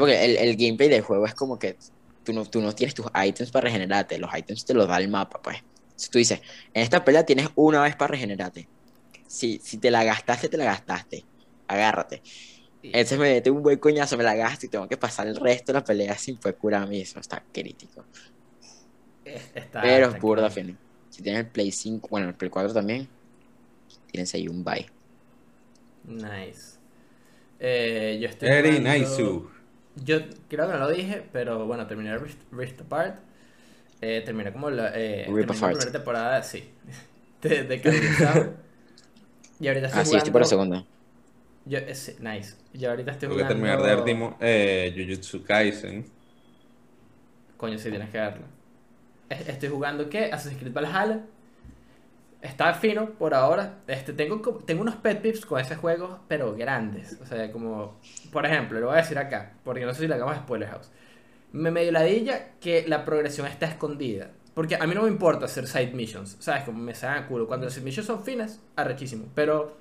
[0.00, 1.76] Porque el, el gameplay del juego es como que
[2.24, 5.08] tú no, tú no tienes tus ítems para regenerarte, los ítems te los da el
[5.08, 5.58] mapa, pues.
[5.96, 6.40] Si tú dices,
[6.72, 8.68] en esta pelea tienes una vez para regenerarte.
[9.26, 11.24] Si, si te la gastaste, te la gastaste.
[11.68, 12.22] Agárrate.
[12.82, 15.72] Entonces me mete un buen coñazo, me la gasto y tengo que pasar el resto
[15.72, 17.00] de la pelea sin poder curarme.
[17.00, 18.04] Eso está crítico.
[19.24, 20.76] Está, Pero está es burda fino.
[21.10, 23.06] Si tienes el Play 5, bueno, el Play 4 también,
[24.10, 24.86] tienes ahí un bye.
[26.04, 26.78] Nice.
[27.58, 29.59] Eh, yo estoy Very jugando- nice.
[30.02, 33.16] Yo creo que no lo dije, pero bueno, terminé Rift, Rift Apart.
[34.00, 36.70] Eh, terminé como la, eh, terminé la primera temporada, sí.
[37.42, 37.76] De, de.
[39.60, 40.84] Y ahorita estoy Ah, sí, estoy por la jugando- segunda.
[41.66, 42.54] Yo, eh, sí, nice.
[42.72, 43.66] Y ahorita estoy Tengo que jugando.
[43.66, 46.06] terminar de ver Timo- eh, Jujutsu Kaisen.
[47.58, 48.44] coño, sí tienes que verlo.
[49.28, 50.30] Es- Estoy jugando, ¿qué?
[50.32, 51.20] Assassin's Creed Valhalla.
[52.42, 53.80] Está fino por ahora.
[53.86, 57.18] Este, tengo, tengo unos pet peeves con ese juego, pero grandes.
[57.20, 58.00] O sea, como,
[58.32, 60.90] por ejemplo, lo voy a decir acá, porque no sé si le hagamos spoiler house.
[61.52, 64.30] Me medio ladilla que la progresión está escondida.
[64.54, 66.64] Porque a mí no me importa hacer side missions, ¿sabes?
[66.64, 67.46] Como me salen a culo.
[67.46, 69.26] Cuando las side missions son finas, arrechísimo.
[69.34, 69.76] Pero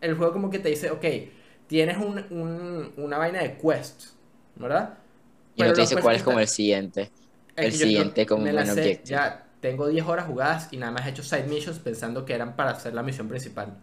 [0.00, 1.04] el juego como que te dice, ok,
[1.66, 4.16] tienes un, un- una vaina de quests,
[4.56, 4.98] ¿verdad?
[5.56, 7.10] Y no Pero te los dice cuál es como el siguiente.
[7.56, 9.04] el siguiente como un sé, objective.
[9.04, 12.56] Ya tengo 10 horas jugadas y nada más he hecho side missions pensando que eran
[12.56, 13.74] para hacer la misión principal.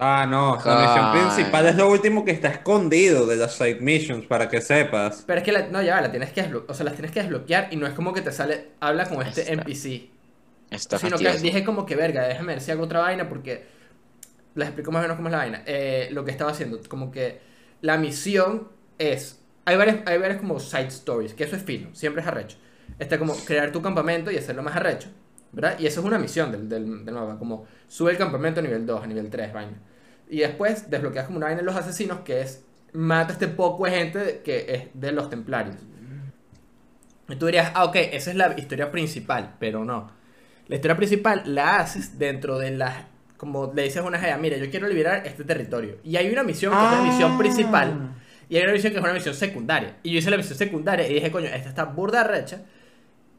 [0.00, 0.86] Ah, no, la Ay.
[0.86, 5.24] misión principal es lo último que está escondido de las side missions, para que sepas.
[5.26, 7.20] Pero es que la- no, ya va, la tienes que o sea, las tienes que
[7.20, 10.10] desbloquear y no es como que te sale, habla con este Está- NPC.
[10.70, 13.66] Está sino que dije como que verga, déjame ver si hago otra vaina porque
[14.54, 15.62] les explico más o menos cómo es la vaina.
[15.66, 17.40] Eh, lo que estaba haciendo, como que
[17.80, 22.22] la misión es, hay varias, hay varias como side stories, que eso es fino, siempre
[22.22, 22.56] es arrecho.
[22.98, 25.08] Está como crear tu campamento y hacerlo más arrecho,
[25.52, 25.78] ¿verdad?
[25.78, 28.84] Y eso es una misión del, del, del mapa, como sube el campamento a nivel
[28.86, 29.78] 2, a nivel 3, vaina.
[30.28, 33.84] Y después desbloqueas como una vaina en los asesinos que es mata a este poco
[33.84, 35.76] de gente que es de los templarios.
[37.28, 40.10] Y tú dirías, ah, ok, esa es la historia principal, pero no.
[40.66, 42.94] La historia principal la haces dentro de las.
[43.36, 45.98] Como le dices a una mira, yo quiero liberar este territorio.
[46.02, 47.38] Y hay una misión que es la misión Ah.
[47.38, 48.14] principal.
[48.48, 49.96] Y hay una misión que es una misión secundaria.
[50.02, 52.62] Y yo hice la misión secundaria y dije, coño, esta está burda recha.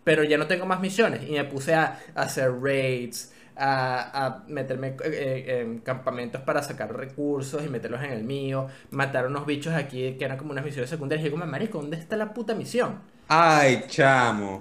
[0.03, 1.23] Pero ya no tengo más misiones.
[1.27, 6.63] Y me puse a, a hacer raids, a, a meterme eh, eh, en campamentos para
[6.63, 8.67] sacar recursos y meterlos en el mío.
[8.91, 11.25] Matar unos bichos aquí que eran como unas misiones secundarias.
[11.25, 13.01] Y yo como, marico, ¿dónde está la puta misión?
[13.27, 14.51] Ay, chamo.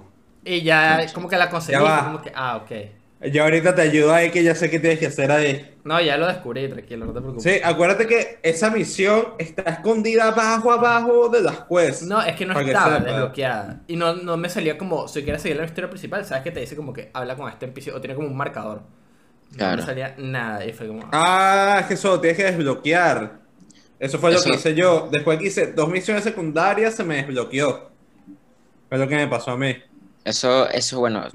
[0.43, 2.01] Y ya como que la conseguí.
[2.01, 2.71] Como que, ah, ok.
[3.21, 5.75] Yo ahorita te ayudo ahí que ya sé qué tienes que hacer ahí.
[5.83, 7.43] No, ya lo descubrí, tranquilo, no te preocupes.
[7.43, 12.03] Sí, acuérdate que esa misión está escondida abajo, abajo de las quests.
[12.03, 13.81] No, es que no estaba desbloqueada.
[13.87, 16.61] Y no, no me salía como, si quieres seguir la historia principal, sabes que te
[16.61, 18.83] dice como que habla con este NPC o tiene como un marcador.
[19.51, 19.77] No Claro.
[19.77, 21.09] me salía nada y fue como...
[21.11, 23.39] Ah, es que eso tienes que desbloquear.
[23.99, 25.09] Eso fue lo Eso- que hice yo.
[25.11, 27.89] Después que hice dos misiones secundarias, se me desbloqueó.
[28.87, 29.75] Fue lo que me pasó a mí.
[30.25, 31.27] Eso, eso, bueno,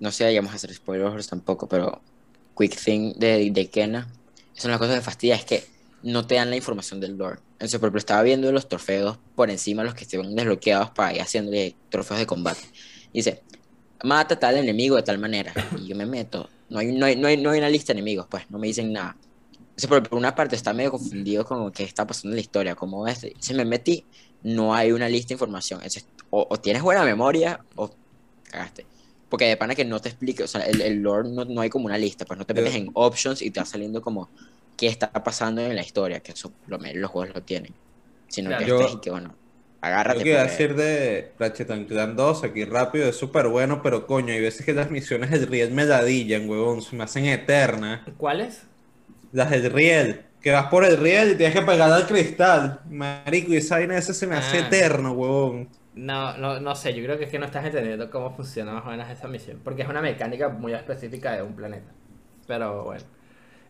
[0.00, 2.00] no sé, a hacer spoilers tampoco, pero
[2.56, 4.08] Quick Thing de, de Kena,
[4.54, 5.64] eso es una cosa que fastidia, es que
[6.02, 7.38] no te dan la información del lore.
[7.52, 11.22] Entonces, por ejemplo, estaba viendo los trofeos por encima, los que estén desbloqueados para ir
[11.22, 12.60] haciéndole trofeos de combate.
[13.12, 13.42] Dice,
[14.02, 15.52] mata a tal enemigo de tal manera.
[15.78, 16.48] Y yo me meto.
[16.70, 18.66] No hay, no hay, no hay, no hay una lista de enemigos, pues, no me
[18.66, 19.16] dicen nada.
[19.60, 22.40] Entonces, por, por una parte, está medio confundido con lo que está pasando en la
[22.40, 23.26] historia, como es.
[23.38, 24.04] Se me metí,
[24.42, 25.78] no hay una lista de información.
[25.80, 27.90] Entonces, o, o tienes buena memoria o
[28.52, 28.86] cagaste.
[29.28, 31.70] Porque de pana que no te explique, o sea, el, el lore no, no hay
[31.70, 34.28] como una lista, pues no te Yo- metes en options y te va saliendo como
[34.76, 37.72] qué está pasando en la historia, que eso lo, los juegos lo tienen.
[38.28, 38.62] Sino Claro.
[38.64, 39.34] que Yo- estés y que bueno,
[39.80, 40.18] agárrate.
[40.20, 44.32] a porque- decir de Ratchet and Clank 2 aquí rápido es súper bueno, pero coño,
[44.34, 48.00] hay veces que las misiones del Riel me ladillan, huevón, se me hacen eternas.
[48.18, 48.62] ¿Cuál es?
[49.32, 52.80] Las del Riel, que vas por el Riel y tienes que pegar al cristal.
[52.90, 54.66] Marico, y esa vaina esa se me hace Ah.
[54.66, 55.68] eterno, huevón.
[55.94, 58.86] No, no, no sé, yo creo que es que no estás entendiendo cómo funciona más
[58.86, 59.60] o menos esa misión.
[59.62, 61.92] Porque es una mecánica muy específica de un planeta.
[62.46, 63.04] Pero bueno.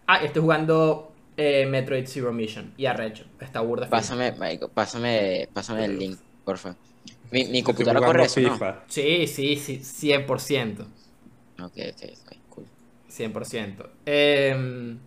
[0.07, 3.25] Ah, estoy jugando eh, Metroid Zero Mission y arrecho.
[3.41, 3.89] Está burda.
[3.89, 6.77] Pásame, marico, pásame, pásame el link, porfa.
[7.31, 8.41] Mi, mi computadora corre eso.
[8.89, 10.81] Sí, sí, sí, 100%.
[10.81, 10.87] Ok,
[11.59, 12.67] ok, ok, cool.
[13.11, 13.89] 100%.
[14.05, 14.99] Em,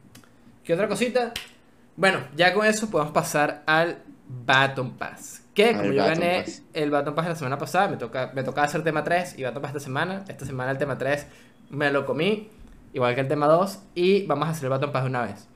[0.64, 1.32] ¿Qué otra cosita?
[1.96, 5.45] Bueno, ya con eso podemos pasar al Baton Pass.
[5.56, 6.62] Que como yo gané Pass.
[6.74, 9.62] el Baton Pass la semana pasada, me toca me tocaba hacer tema 3 y Baton
[9.62, 10.24] Pass esta semana.
[10.28, 11.26] Esta semana el tema 3
[11.70, 12.50] me lo comí,
[12.94, 15.48] igual que el tema 2, y vamos a hacer el Baton Pass de una vez.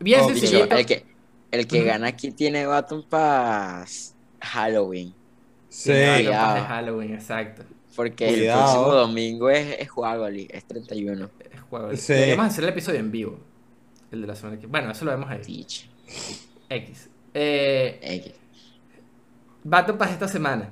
[0.00, 0.74] Bien Oh, sencillito.
[0.76, 1.04] el que,
[1.52, 1.86] el que Ujú.
[1.86, 5.14] gana aquí tiene Baton Pass Halloween.
[5.68, 6.60] Sí, Tiene Baton Pass de.
[6.68, 7.62] Halloween, exacto.
[7.94, 8.60] Porque Cuidado.
[8.60, 11.30] el próximo domingo es, es Juagoli, es 31.
[11.52, 11.94] Es juego.
[11.96, 12.12] Sí.
[12.14, 13.38] Deberíamos hacer el episodio en vivo.
[14.10, 15.40] El de la semana que Bueno, eso lo vemos ahí.
[15.42, 15.88] Teach.
[16.68, 17.08] X.
[17.34, 18.32] Eh, X.
[19.64, 20.70] Baton Pass esta semana.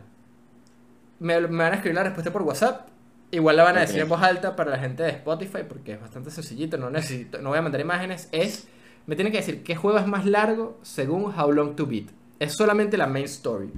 [1.18, 2.88] Me, me van a escribir la respuesta por WhatsApp.
[3.30, 6.00] Igual la van a decir en voz alta para la gente de Spotify porque es
[6.00, 6.76] bastante sencillito.
[6.78, 8.28] No necesito, no voy a mandar imágenes.
[8.32, 8.66] Es,
[9.06, 12.06] me tienen que decir qué juego es más largo según How Long to Beat.
[12.40, 13.70] Es solamente la main story.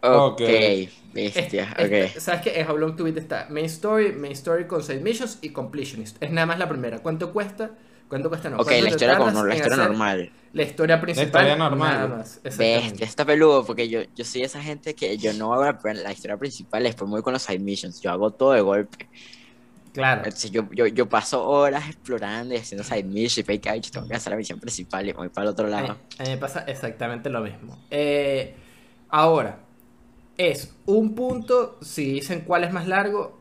[0.00, 0.90] Ok, Ok.
[1.14, 2.22] bestia, Es-.
[2.22, 2.60] ¿Sabes qué?
[2.60, 6.22] En How Long to Beat está main story, main story con side missions y completionist.
[6.22, 6.98] Es nada más la primera.
[6.98, 7.70] ¿Cuánto cuesta?
[8.08, 8.50] ¿Cuánto cuesta?
[8.50, 8.58] No.
[8.58, 10.30] Ok, ¿Cuánto la historia como la historia hacer normal.
[10.52, 11.26] La historia principal.
[11.26, 11.92] historia normal.
[11.92, 12.40] Nada más.
[12.42, 16.12] Bestia, está peludo porque yo, yo soy esa gente que yo no hago la, la
[16.12, 19.08] historia principal, después me voy con los side missions, yo hago todo de golpe.
[19.92, 20.22] Claro.
[20.24, 24.08] Entonces yo, yo, yo paso horas explorando y haciendo side missions y fake out, tengo
[24.08, 25.96] que hacer la misión principal y voy para el otro lado.
[26.18, 27.78] a mí me pasa exactamente lo mismo.
[27.90, 28.54] Eh,
[29.08, 29.58] ahora,
[30.36, 33.38] es un punto si dicen cuál es más largo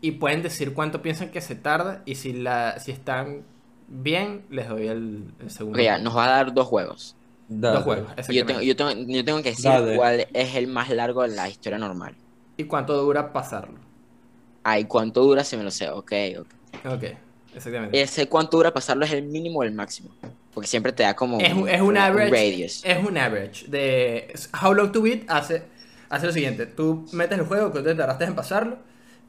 [0.00, 3.44] y pueden decir cuánto piensan que se tarda y si, la, si están
[3.90, 5.78] bien, les doy el, el segundo.
[5.78, 7.16] Ok, ya, nos va a dar dos juegos.
[7.48, 7.74] Dale.
[7.76, 9.96] Dos juegos, Yo tengo, yo, tengo, yo tengo que decir Dale.
[9.96, 12.14] cuál es el más largo de la historia normal.
[12.56, 13.78] ¿Y cuánto dura pasarlo?
[14.62, 15.42] Ay, ¿cuánto dura?
[15.44, 15.90] Si me lo sé.
[15.90, 16.46] Ok, ok.
[16.86, 17.04] Ok,
[17.54, 18.00] exactamente.
[18.00, 20.10] Ese cuánto dura pasarlo es el mínimo o el máximo.
[20.54, 22.30] Porque siempre te da como Es un, es un average.
[22.30, 22.84] radius.
[22.84, 24.32] Es un average de
[24.62, 25.64] How Long to Beat hace,
[26.08, 26.66] hace lo siguiente.
[26.66, 28.78] Tú metes el juego que te tardaste en pasarlo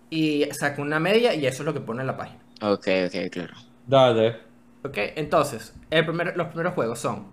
[0.10, 2.40] y saca una media y eso es lo que pone en la página.
[2.62, 3.54] Ok, ok, claro.
[3.86, 4.51] Dale.
[4.84, 7.28] Ok, entonces, el primer- los primeros juegos son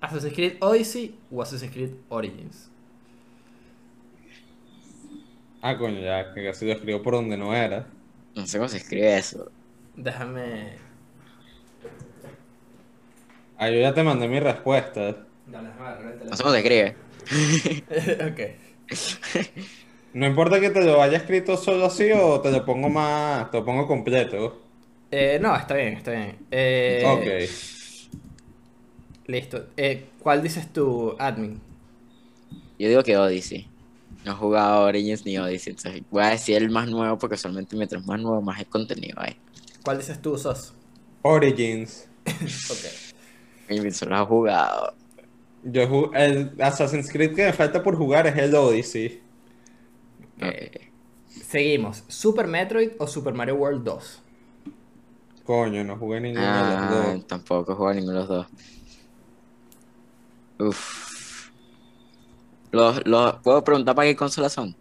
[0.00, 2.70] Assassin's Creed Odyssey o Assassin's Creed Origins.
[5.62, 7.86] Ah, coño, ya, que casi lo escribo por donde no era.
[8.34, 9.50] No sé cómo se escribe eso.
[9.96, 10.78] Déjame.
[13.58, 15.08] Ah, yo ya te mandé mi respuesta.
[15.08, 15.16] El
[16.28, 16.96] No sé cómo se escribe.
[18.30, 18.40] ok.
[20.14, 23.58] No importa que te lo haya escrito solo así o te lo pongo más, te
[23.58, 24.60] lo pongo completo.
[25.12, 26.36] Eh, no, está bien, está bien.
[26.50, 28.12] Eh, Ok.
[29.26, 29.66] Listo.
[29.76, 31.60] Eh, ¿Cuál dices tú, admin?
[32.78, 33.68] Yo digo que Odyssey.
[34.24, 35.72] No he jugado Origins ni Odyssey.
[35.72, 39.20] Entonces voy a decir el más nuevo porque solamente mientras más nuevo, más hay contenido
[39.20, 39.36] hay.
[39.84, 40.74] ¿Cuál dices tú, Sos?
[41.22, 42.08] Origins.
[42.70, 43.12] Ok.
[43.68, 44.94] Y solo he jugado.
[45.62, 49.20] Yo el Assassin's Creed que me falta por jugar es el Odyssey.
[51.28, 52.04] Seguimos.
[52.08, 54.22] ¿Super Metroid o Super Mario World 2?
[55.44, 57.26] Coño, no jugué ninguno de los ah, dos.
[57.26, 58.46] tampoco jugado ninguno de los dos.
[60.58, 61.50] Uf.
[62.70, 64.74] Los, los, ¿Puedo preguntar para qué consola son?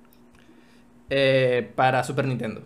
[1.09, 2.61] Eh, para Super Nintendo.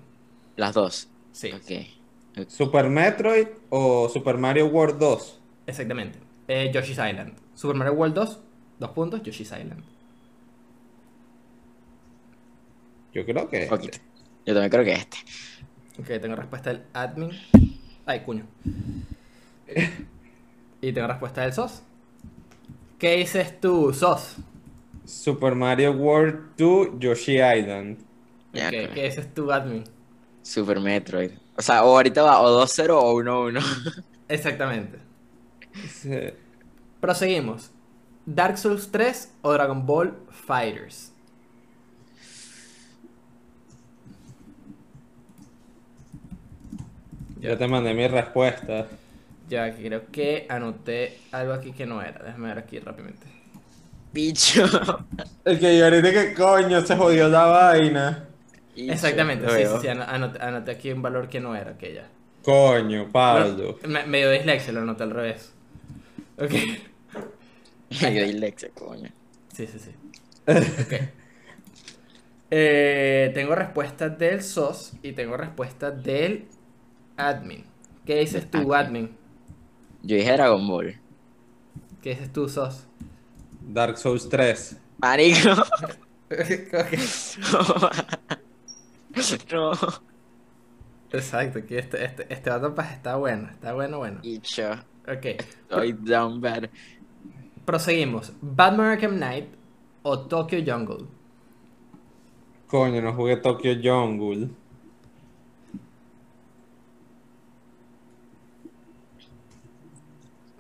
[0.56, 1.10] Las dos.
[1.32, 2.48] Sí, Ok.
[2.50, 5.40] ¿Super Metroid o Super Mario World 2?
[5.68, 6.20] exactamente.
[6.48, 7.34] Eh, Yoshi's Island.
[7.54, 8.40] Super Mario World 2,
[8.80, 9.82] dos puntos, Yoshi's Island.
[13.14, 13.68] Yo creo que.
[13.68, 13.98] Poquito.
[14.46, 15.18] Yo también creo que este.
[15.98, 17.32] Ok, tengo respuesta del admin.
[18.06, 18.46] Ay, cuño.
[20.82, 21.82] Y tengo respuesta del SOS.
[23.00, 24.38] ¿Qué dices tú, SOS?
[25.06, 27.98] Super Mario World 2, Yoshi Island.
[28.54, 28.94] Ya, Ok, claro.
[28.94, 29.84] ¿Qué dices tú, admin?
[30.42, 31.32] Super Metroid.
[31.58, 34.04] O sea, o ahorita va o 2-0 o 1-1.
[34.28, 35.00] Exactamente.
[35.90, 36.12] Sí.
[37.00, 37.72] Proseguimos.
[38.26, 41.12] ¿Dark Souls 3 o Dragon Ball Fighters?
[47.46, 48.88] Ya te mandé mi respuesta.
[49.48, 52.24] Ya creo que anoté algo aquí que no era.
[52.24, 53.28] Déjame ver aquí rápidamente.
[54.14, 54.64] Bicho.
[55.46, 58.26] El que yo ahorita que coño se jodió la vaina.
[58.76, 61.94] Bicho, Exactamente, sí, sí, sí, ano- anoté, anoté aquí un valor que no era, que
[61.94, 62.08] ya.
[62.44, 63.78] Coño, Pablo.
[63.82, 65.54] Bueno, me, medio dislexia, lo anoté al revés.
[66.38, 66.54] Ok.
[67.90, 69.10] Yo dislexia, coño.
[69.54, 69.92] Sí, sí, sí.
[70.82, 70.94] Ok.
[72.52, 76.48] Eh, tengo respuestas del SOS y tengo respuestas del
[77.18, 77.66] admin.
[78.06, 79.08] ¿Qué dices tú, Admin.
[79.08, 79.18] admin?
[80.04, 81.02] Yo dije Dragon Ball.
[82.02, 82.88] ¿Qué dices tú, SOS?
[83.60, 84.82] Dark Souls 3.
[84.98, 85.50] Marico.
[89.52, 89.72] No.
[91.12, 94.22] Exacto, aquí este, este, este Battle Pass está bueno, está bueno, bueno.
[94.22, 94.72] Bicho.
[95.08, 95.26] Ok,
[95.70, 96.70] Estoy down bad.
[97.66, 98.34] proseguimos.
[98.42, 99.56] Batman Arkham Knight
[100.04, 101.08] o Tokyo Jungle.
[102.68, 104.50] Coño, no jugué Tokyo Jungle.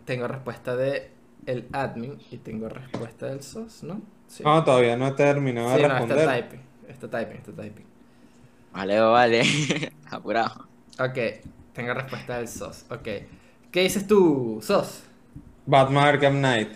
[0.06, 1.12] Tengo respuesta de
[1.46, 4.02] el admin y tengo respuesta del SOS, ¿no?
[4.28, 4.44] Sí.
[4.44, 6.26] No, todavía no he terminado Sí, de no, está responder.
[6.26, 6.62] typing.
[6.88, 7.86] Está typing, está typing.
[8.72, 9.42] Vale, vale.
[10.12, 10.70] Apurado.
[11.00, 11.18] Ok,
[11.74, 12.86] tengo respuesta del SOS.
[12.90, 13.08] Ok.
[13.72, 15.04] ¿Qué dices tú, SOS?
[15.66, 16.70] Batman Arkham Knight.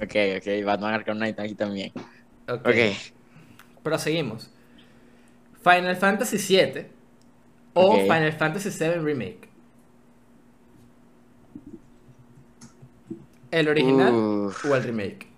[0.00, 0.64] Ok, ok.
[0.64, 1.92] Batman Arkham Knight aquí también.
[2.48, 2.68] Ok.
[2.68, 2.78] Ok.
[3.82, 4.50] Proseguimos.
[5.62, 6.86] Final Fantasy VII
[7.74, 8.00] o.
[8.06, 9.48] Final Fantasy VII Remake.
[13.52, 14.64] ¿El original Uf.
[14.64, 15.28] o el remake?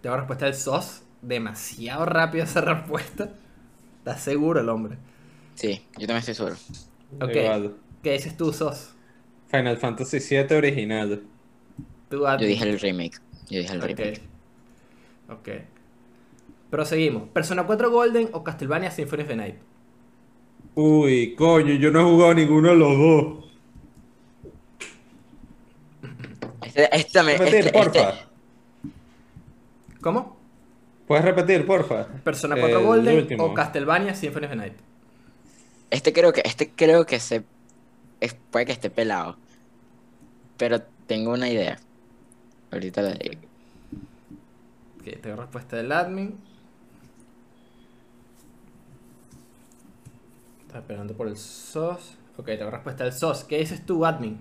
[0.00, 1.02] Tengo respuesta del SOS.
[1.22, 3.30] Demasiado rápido esa respuesta.
[3.98, 4.98] ¿Estás seguro el hombre?
[5.54, 6.56] Sí, yo también estoy seguro.
[7.20, 7.34] Ok.
[7.34, 7.76] Igual.
[8.02, 8.94] ¿Qué dices tú, SOS?
[9.48, 11.22] Final Fantasy VII original.
[12.08, 13.18] Tú, Yo dije el remake.
[13.48, 14.22] Yo dije el remake.
[15.28, 15.38] Ok.
[15.38, 15.48] Ok.
[16.70, 17.28] Proseguimos.
[17.28, 19.56] ¿Persona 4 Golden o Castlevania Symphony of the Night?
[20.74, 23.51] Uy, coño, yo no he jugado ninguno de los dos.
[26.84, 28.10] Eh, repetir, este, porfa.
[28.10, 28.24] Este.
[30.00, 30.36] ¿Cómo?
[31.06, 32.06] ¿Puedes repetir, porfa?
[32.24, 34.72] Persona 4 Golden o Castlevania Symphony of the
[35.90, 37.44] Este creo que, este creo que se.
[38.50, 39.36] Puede que esté pelado.
[40.56, 41.78] Pero tengo una idea.
[42.70, 43.40] Ahorita la digo.
[45.00, 46.38] Ok, tengo respuesta del admin.
[50.62, 52.16] Estaba esperando por el SOS.
[52.36, 53.44] Ok, tengo respuesta del SOS.
[53.44, 54.40] ¿Qué dices tú, admin?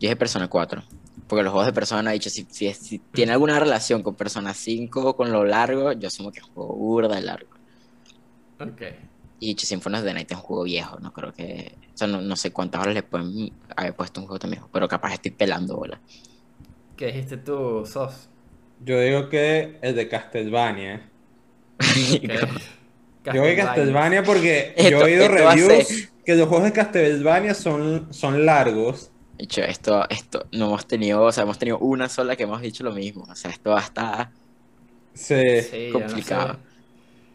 [0.00, 0.82] Yo dije Persona 4.
[1.32, 4.14] Porque los juegos de Persona, he dicho, si, si, es- si tiene alguna relación con
[4.14, 7.48] Persona 5 o con lo largo, yo asumo que es un juego burda de largo.
[8.60, 8.82] Ok.
[9.40, 11.72] Y dicho, Symphony of the Night es un juego viejo, no creo que...
[11.94, 14.68] O sea, no, no sé cuántas horas le pueden haber puesto un juego tan viejo,
[14.70, 15.98] pero capaz estoy pelando bola.
[16.98, 18.28] ¿Qué dijiste tú, SOS?
[18.84, 21.08] Yo digo que el de Castlevania.
[23.24, 23.34] Ok.
[23.34, 27.54] Yo a Castlevania porque Esto- yo he oído hace- reviews que los juegos de Castlevania
[27.54, 29.11] son, son largos.
[29.42, 32.84] Dicho, esto, esto, no hemos tenido, o sea, hemos tenido una sola que hemos dicho
[32.84, 33.24] lo mismo.
[33.28, 34.30] O sea, esto va a estar...
[35.14, 35.62] Sí.
[35.68, 36.52] Sí, yo no complicado.
[36.52, 36.58] sé.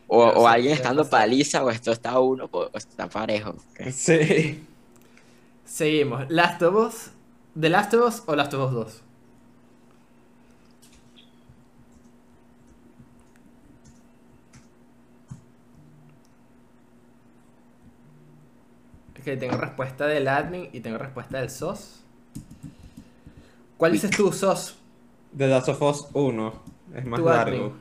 [0.08, 1.18] O, alguien ¿qué está dando pasa?
[1.24, 3.56] paliza, o esto está uno, o está parejo.
[3.92, 4.66] Sí.
[5.66, 6.30] Seguimos.
[6.30, 7.12] Last of Us.
[7.56, 9.04] ¿The Last of Us o Last of Us 2?
[19.28, 22.02] Ok, tengo respuesta del admin y tengo respuesta del SOS.
[23.76, 24.78] ¿Cuál dices tú, SOS?
[25.38, 26.64] The Last of Us 1
[26.96, 27.56] es más Tu largo.
[27.66, 27.74] admin.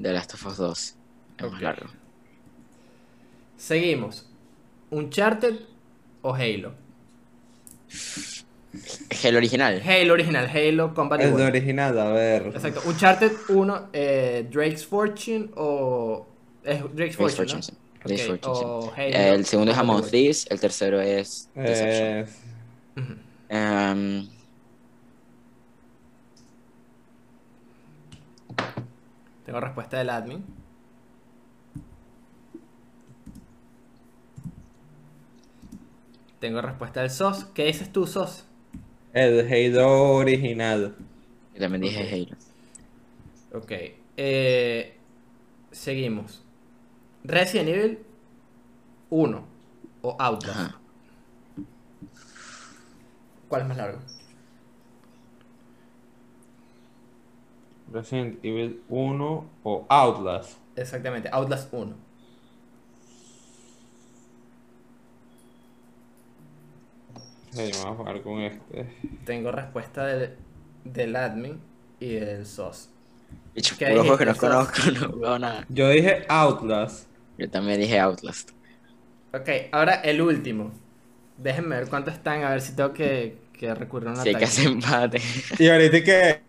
[0.00, 0.94] The Last of Us 2.
[1.36, 1.86] Es más largo.
[3.58, 4.26] Seguimos.
[4.90, 5.56] ¿Uncharted
[6.22, 6.72] o Halo?
[9.22, 9.82] El original.
[9.84, 12.46] Halo original, Halo Combat El original, a ver.
[12.46, 12.80] Exacto.
[12.86, 16.26] Uncharted 1, eh, Drake's Fortune o.
[16.64, 17.36] Es Drake's Drake's Fortune.
[17.36, 17.62] Fortune, ¿no?
[17.62, 17.89] sí.
[18.02, 20.02] Halo El segundo es Among.
[20.10, 22.26] Thieves, el tercero es Deception.
[22.96, 23.16] Eh.
[23.50, 24.28] Em,
[29.44, 30.44] Tengo respuesta del admin.
[36.38, 37.46] Tengo respuesta del SOS.
[37.54, 38.44] ¿Qué dices tú, SOS?
[39.12, 40.94] el Halo original.
[41.54, 42.26] yo también dije.
[43.52, 43.60] Halo.
[43.60, 43.72] Ok.
[44.16, 44.94] eh,
[45.72, 46.42] seguimos.
[47.24, 47.98] Resident Evil
[49.10, 49.44] 1
[50.02, 50.58] o Outlast.
[50.58, 50.80] Ajá.
[53.48, 53.98] ¿Cuál es más largo?
[57.92, 60.58] Resident Evil 1 o Outlast.
[60.76, 61.94] Exactamente, Outlast 1.
[67.50, 68.86] Sí, vamos a jugar con este.
[69.26, 70.36] Tengo respuesta del,
[70.84, 71.60] del admin
[71.98, 72.88] y del SOS.
[73.54, 75.66] Dicho, ¿Qué puro juego que no conozco, no juego nada.
[75.68, 77.09] Yo dije Outlast.
[77.40, 78.50] Yo también dije Outlast.
[79.32, 80.72] Ok, ahora el último.
[81.38, 84.44] Déjenme ver cuánto están, a ver si tengo que, que recurrir a una hay que
[84.44, 85.20] hacer empate.
[85.58, 86.42] Y ahorita que.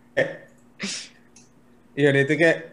[1.95, 2.71] Y ahorita que.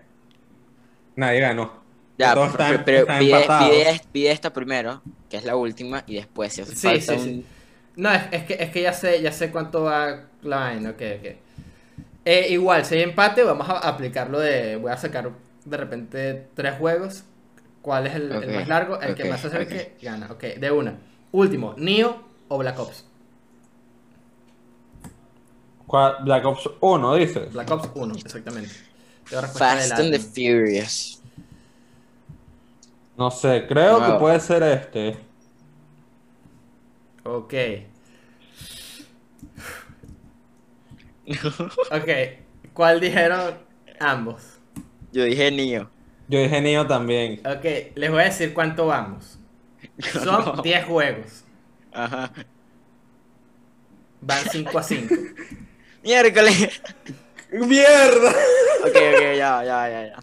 [1.17, 1.85] Nadie ganó.
[2.19, 6.03] Ya, Todos pero, están- pero están pide, pide, pide esta primero, que es la última,
[6.07, 7.47] y después si hace Sí, falta sí, sí.
[7.97, 11.03] No, es, es que, es que ya sé, ya sé cuánto va la vaina, ok,
[11.19, 11.27] ok.
[12.25, 14.77] Eh, igual, si hay empate, vamos a aplicarlo de.
[14.77, 15.33] Voy a sacar
[15.65, 17.25] de repente tres juegos.
[17.89, 19.01] ¿Cuál es el, más largo?
[19.01, 20.31] El que más se acerque gana.
[20.31, 20.99] Ok, de una.
[21.33, 23.07] Último, Neo o Black Ops.
[25.87, 26.17] ¿Cuál?
[26.23, 27.51] Black Ops 1, dices.
[27.51, 28.75] Black Ops 1, exactamente.
[29.25, 30.19] Fast and the.
[30.19, 31.23] Furious.
[33.17, 35.17] No sé, creo que puede ser este.
[37.25, 37.55] Ok.
[41.91, 42.09] Ok,
[42.75, 43.55] ¿cuál dijeron
[43.99, 44.59] ambos?
[45.11, 45.89] Yo dije Nio.
[46.29, 47.41] Yo dije Neo también.
[47.47, 47.65] Ok,
[47.95, 49.39] les voy a decir cuánto vamos.
[50.13, 50.63] Son No.
[50.63, 51.45] 10 juegos.
[51.93, 52.33] Ajá.
[54.21, 55.15] Van 5 a 5.
[56.05, 56.81] Miércoles.
[57.53, 58.31] ¡Mierda!
[58.83, 60.17] ok, ok, ya, ya, ya, ya.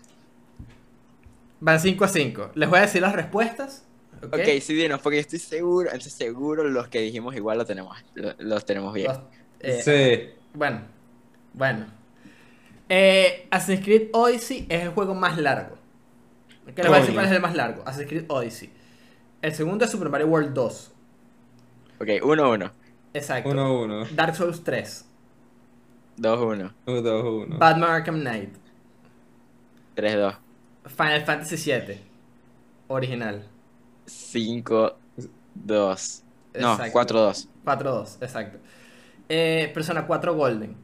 [1.60, 2.52] Van 5 a 5.
[2.56, 3.86] Les voy a decir las respuestas.
[4.22, 4.36] Ok.
[4.36, 8.34] Ok, sí, dinos, porque estoy seguro, entonces seguro los que dijimos igual lo tenemos, lo-
[8.40, 9.08] los tenemos bien.
[9.08, 9.20] Los-
[9.60, 10.40] eh, Sí.
[10.54, 10.82] Bueno,
[11.54, 11.88] bueno.
[12.90, 15.78] Eh, Assassin's Creed Odyssey es el juego más largo.
[16.70, 17.14] Ok, les voy a decir Coño.
[17.16, 17.82] cuál es el más largo.
[17.86, 18.70] Assassin's Creed Odyssey.
[19.42, 20.92] El segundo es Super Mario World 2.
[22.02, 22.72] Ok, 1-1,
[23.14, 23.50] Exacto.
[23.50, 24.10] 1-1.
[24.12, 25.06] Dark Souls 3.
[26.18, 27.58] 2-1, 1-2-1.
[27.60, 28.56] Batman Arkham Knight.
[29.96, 30.36] 3-2,
[30.88, 32.02] Final Fantasy 7.
[32.88, 33.44] Original.
[34.08, 34.96] 5-2.
[35.56, 37.00] No, Exacto.
[37.00, 37.48] 4-2.
[37.66, 38.58] 4-2, exacto.
[39.30, 40.76] Eh, Persona 4 Golden.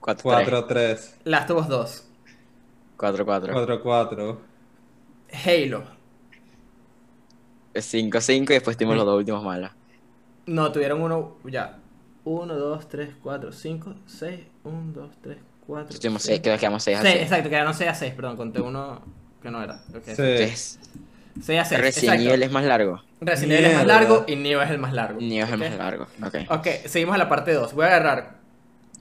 [0.00, 0.66] 4-3.
[0.66, 1.14] 4-3.
[1.24, 2.06] Last of Us 2.
[2.96, 3.52] 4-4.
[3.82, 4.38] 4-4.
[5.32, 5.84] Halo.
[7.74, 9.70] 5-5 y después tuvimos los dos últimos malos.
[10.46, 11.36] No, tuvieron uno.
[11.44, 11.78] Ya.
[12.24, 14.40] 1, 2, 3, 4, 5, 6.
[14.64, 15.98] 1, 2, 3, 4.
[15.98, 17.22] Tuvimos 6, creo que quedamos 6 a Sí, 6.
[17.22, 19.00] exacto, quedaron 6 a 6, perdón, conté uno
[19.42, 19.76] que no era.
[19.94, 20.02] ok.
[20.04, 20.10] Sí.
[20.10, 20.80] Entonces,
[21.42, 21.80] 6 a 6.
[21.80, 22.20] Resident.
[22.20, 23.00] Evil es más largo.
[23.20, 25.20] Resident Evil es más largo y Neo es el más largo.
[25.20, 26.06] Neo es el más largo.
[26.24, 26.34] Ok.
[26.50, 27.72] Ok, seguimos a la parte 2.
[27.74, 28.34] Voy a agarrar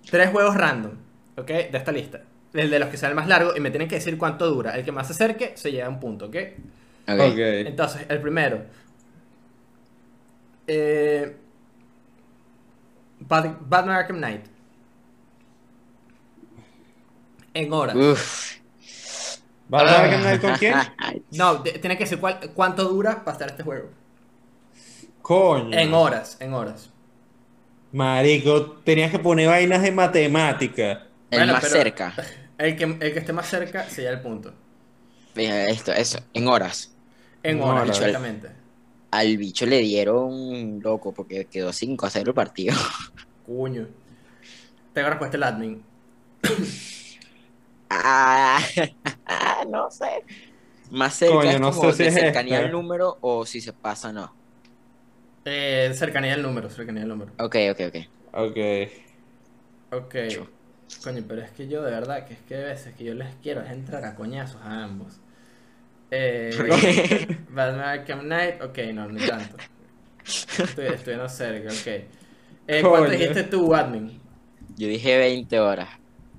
[0.09, 0.91] tres juegos random,
[1.37, 1.47] ¿ok?
[1.47, 2.21] De esta lista.
[2.53, 4.75] El de los que sea el más largo y me tienen que decir cuánto dura.
[4.75, 6.35] El que más se acerque se lleva un punto, ¿ok?
[7.07, 7.37] Ok.
[7.37, 8.63] Entonces, el primero,
[10.71, 11.35] Eh,
[13.21, 14.45] Bat- Batman Arkham Knight.
[17.53, 17.95] En horas.
[17.95, 18.55] Uf.
[19.67, 20.75] ¿Vas a ver Knight con quién?
[21.31, 23.89] No, tiene que decir cuál- cuánto dura para estar este juego.
[25.21, 25.77] Coño.
[25.77, 26.89] En horas, en horas.
[27.91, 30.91] Marico, tenías que poner vainas de matemática.
[31.31, 32.13] El Bueno, más pero- cerca.
[32.59, 34.53] El que, el que esté más cerca sería el punto.
[35.35, 36.95] Mira, Esto, eso, en horas.
[37.43, 37.89] En horas, horas.
[37.89, 38.49] exactamente.
[39.11, 42.75] Al bicho le dieron loco porque quedó 5 a 0 el partido.
[43.45, 43.87] Cuño.
[44.93, 45.83] Tengo respuesta el admin.
[47.89, 48.59] Ah,
[49.69, 50.25] no sé.
[50.91, 52.59] Más cerca Coño, es no como sé si de es cercanía esta.
[52.59, 54.37] al número o si se pasa no.
[55.45, 57.33] Eh, cercanía del número, cercanía del número.
[57.39, 57.95] Ok, ok, ok.
[58.33, 58.57] Ok.
[59.91, 60.15] Ok.
[60.97, 63.35] Coño, pero es que yo de verdad que es que a veces que yo les
[63.35, 65.21] quiero es entrar a coñazos a ambos.
[66.11, 66.67] Eh,
[67.49, 69.57] Batman Arkham Knight, ok, no, no tanto.
[70.57, 71.87] Estoy, estoy no cerca, ok.
[72.67, 73.11] Eh, ¿Cuánto Coño.
[73.11, 74.21] dijiste tú, admin?
[74.77, 75.89] Yo dije 20 horas,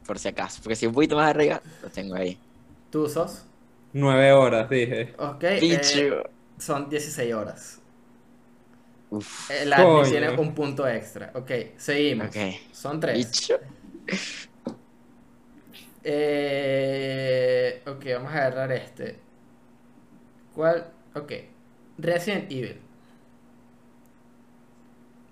[0.06, 0.60] por si acaso.
[0.62, 2.38] Porque si un poquito más arriba, lo tengo ahí.
[2.90, 3.46] ¿Tú sos?
[3.92, 5.14] Nueve horas, dije.
[5.18, 5.44] Ok.
[5.44, 6.22] eh,
[6.58, 7.80] son 16 horas.
[9.10, 9.50] Uf.
[9.50, 10.10] El admin Coño.
[10.10, 11.32] tiene un punto extra.
[11.34, 12.28] Ok, seguimos.
[12.28, 12.36] Ok.
[12.72, 13.28] Son 3.
[16.02, 19.18] Eh, ok, vamos a agarrar este.
[20.54, 20.92] ¿Cuál?
[21.14, 21.32] Ok.
[21.98, 22.80] Resident Evil.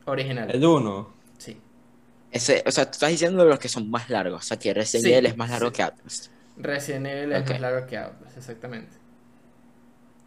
[0.07, 0.51] Original.
[0.51, 1.15] El uno.
[1.39, 1.61] Sí.
[2.31, 4.45] Ese, o sea, tú estás diciendo los que son más largos.
[4.45, 5.73] O sea, que Resident Sí, Evil es más largo sí.
[5.73, 6.31] que Atlas.
[6.57, 8.97] Resident Evil es más largo que Outlast, exactamente.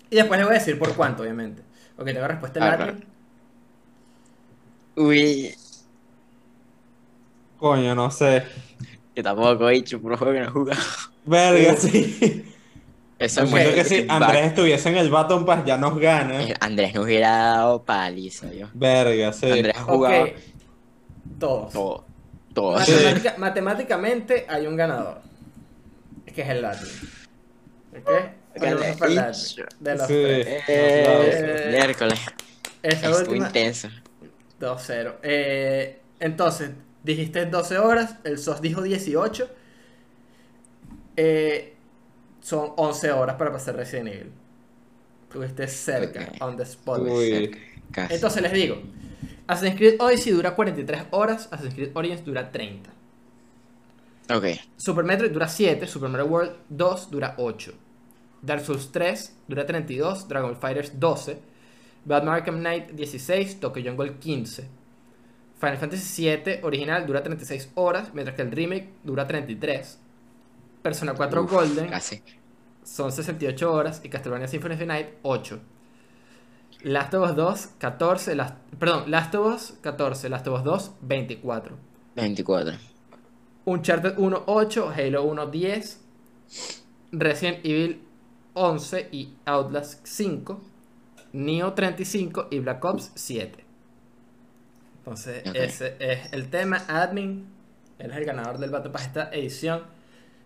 [0.09, 1.63] Y después le voy a decir por cuánto, obviamente.
[1.97, 2.97] Ok, tengo respuesta Ah, claro.
[4.95, 5.55] Uy,
[7.61, 8.43] Coño, no sé.
[9.15, 10.81] que tampoco he dicho, por juego que no he jugado.
[11.25, 12.45] Verga, sí.
[13.19, 14.21] Eso es que si back.
[14.23, 16.41] Andrés estuviese en el Baton Pass ya nos gana.
[16.43, 18.67] Eh, Andrés nos hubiera dado paliza, yo.
[18.73, 19.45] Verga, sí.
[19.51, 19.89] Andrés ha Ok.
[19.89, 20.27] jugado
[21.39, 21.71] Todos.
[21.73, 22.05] todo.
[22.53, 22.79] Todo.
[22.81, 22.91] Sí.
[22.93, 25.21] Matemática- matemáticamente hay un ganador.
[26.33, 26.89] Que es el latín.
[27.97, 28.09] ¿Ok?
[28.55, 30.13] El De los Sí.
[30.23, 30.47] tres.
[30.47, 32.19] Eh, Eh, miércoles.
[32.81, 33.47] Estuvo última.
[33.47, 33.87] intenso.
[34.59, 35.15] 2-0.
[35.23, 36.71] Eh, entonces,
[37.03, 39.49] dijiste 12 horas, el SOS dijo 18.
[41.17, 41.73] Eh,
[42.41, 44.31] son 11 horas para pasar Resident Evil.
[45.27, 46.41] Estuviste cerca, Ok.
[46.41, 46.99] on the spot.
[47.01, 47.55] Uy.
[47.91, 48.15] Casi.
[48.15, 48.81] Entonces les digo,
[49.47, 52.89] Assassin's Creed Odyssey dura 43 horas, Assassin's Creed Origins dura 30.
[54.33, 54.45] Ok.
[54.77, 57.73] Super Metroid dura 7, Super Mario World 2 dura 8.
[58.41, 61.37] Dark Souls 3 dura 32, Dragon Fighters 12,
[62.05, 64.67] Batman Arkham Knight 16, Tokyo Jungle 15.
[65.61, 69.99] Final Fantasy 7 original dura 36 horas, mientras que el remake dura 33.
[70.81, 72.23] Persona 4 Uf, Golden Casi.
[72.83, 75.59] son 68 horas y Castlevania Symphony of the Night 8.
[76.83, 80.95] Last of Us 2 14, Last- perdón, Last of Us 14, Last of Us 2
[81.01, 81.77] 24.
[82.15, 82.73] 24.
[83.65, 85.99] Uncharted 1 8, Halo 1 10,
[87.11, 88.01] Resident Evil
[88.55, 90.59] 11 y Outlast 5,
[91.33, 93.63] Neo 35 y Black Ops 7.
[95.01, 96.83] Entonces, ese es el tema.
[96.87, 97.47] Admin,
[97.97, 99.83] él es el ganador del Battle Pass esta edición.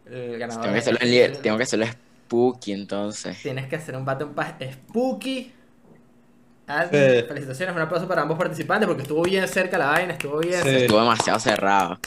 [0.06, 1.38] El ganador Tengo que hacerlo en líder.
[1.38, 3.38] Tengo que hacerlo spooky entonces.
[3.42, 5.52] Tienes que hacer un Battle Pass spooky.
[6.68, 7.24] Admin, Sí.
[7.28, 10.64] felicitaciones, un aplauso para ambos participantes porque estuvo bien cerca la vaina, estuvo bien Sí.
[10.64, 10.78] cerca.
[10.80, 12.00] Estuvo demasiado cerrado.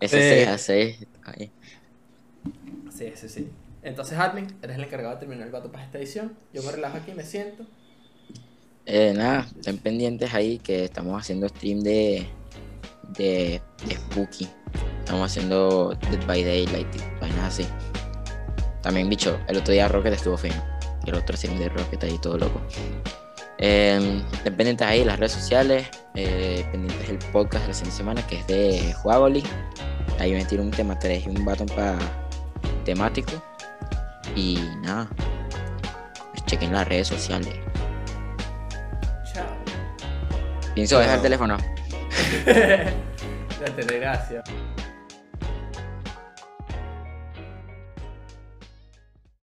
[0.00, 0.28] Ese Sí.
[0.44, 1.06] 6 a 6.
[1.24, 1.50] Ahí.
[2.96, 3.50] Sí, sí, sí.
[3.82, 6.34] Entonces, Admin, eres el encargado de terminar el Battle Pass esta edición.
[6.52, 7.66] Yo me relajo aquí, me siento.
[8.86, 12.26] Eh, nada, estén pendientes ahí que estamos haciendo stream de,
[13.16, 14.48] de, Spooky.
[14.98, 17.66] Estamos haciendo Dead by Daylight y vainas así.
[18.82, 20.62] También, bicho, el otro día Rocket estuvo fino.
[21.06, 22.60] El otro stream de Rocket ahí todo loco.
[23.58, 25.86] Eh, estén pendientes ahí las redes sociales.
[26.14, 29.42] Eh, pendientes del podcast de la siguiente semana que es de Juagoli.
[30.18, 31.98] Ahí me tiro un tema 3 y un button para
[32.84, 33.32] temático.
[34.34, 35.08] Y nada,
[36.46, 37.54] chequen las redes sociales.
[40.80, 41.56] Pienso dejar el teléfono.
[43.60, 44.42] Ya te gracias.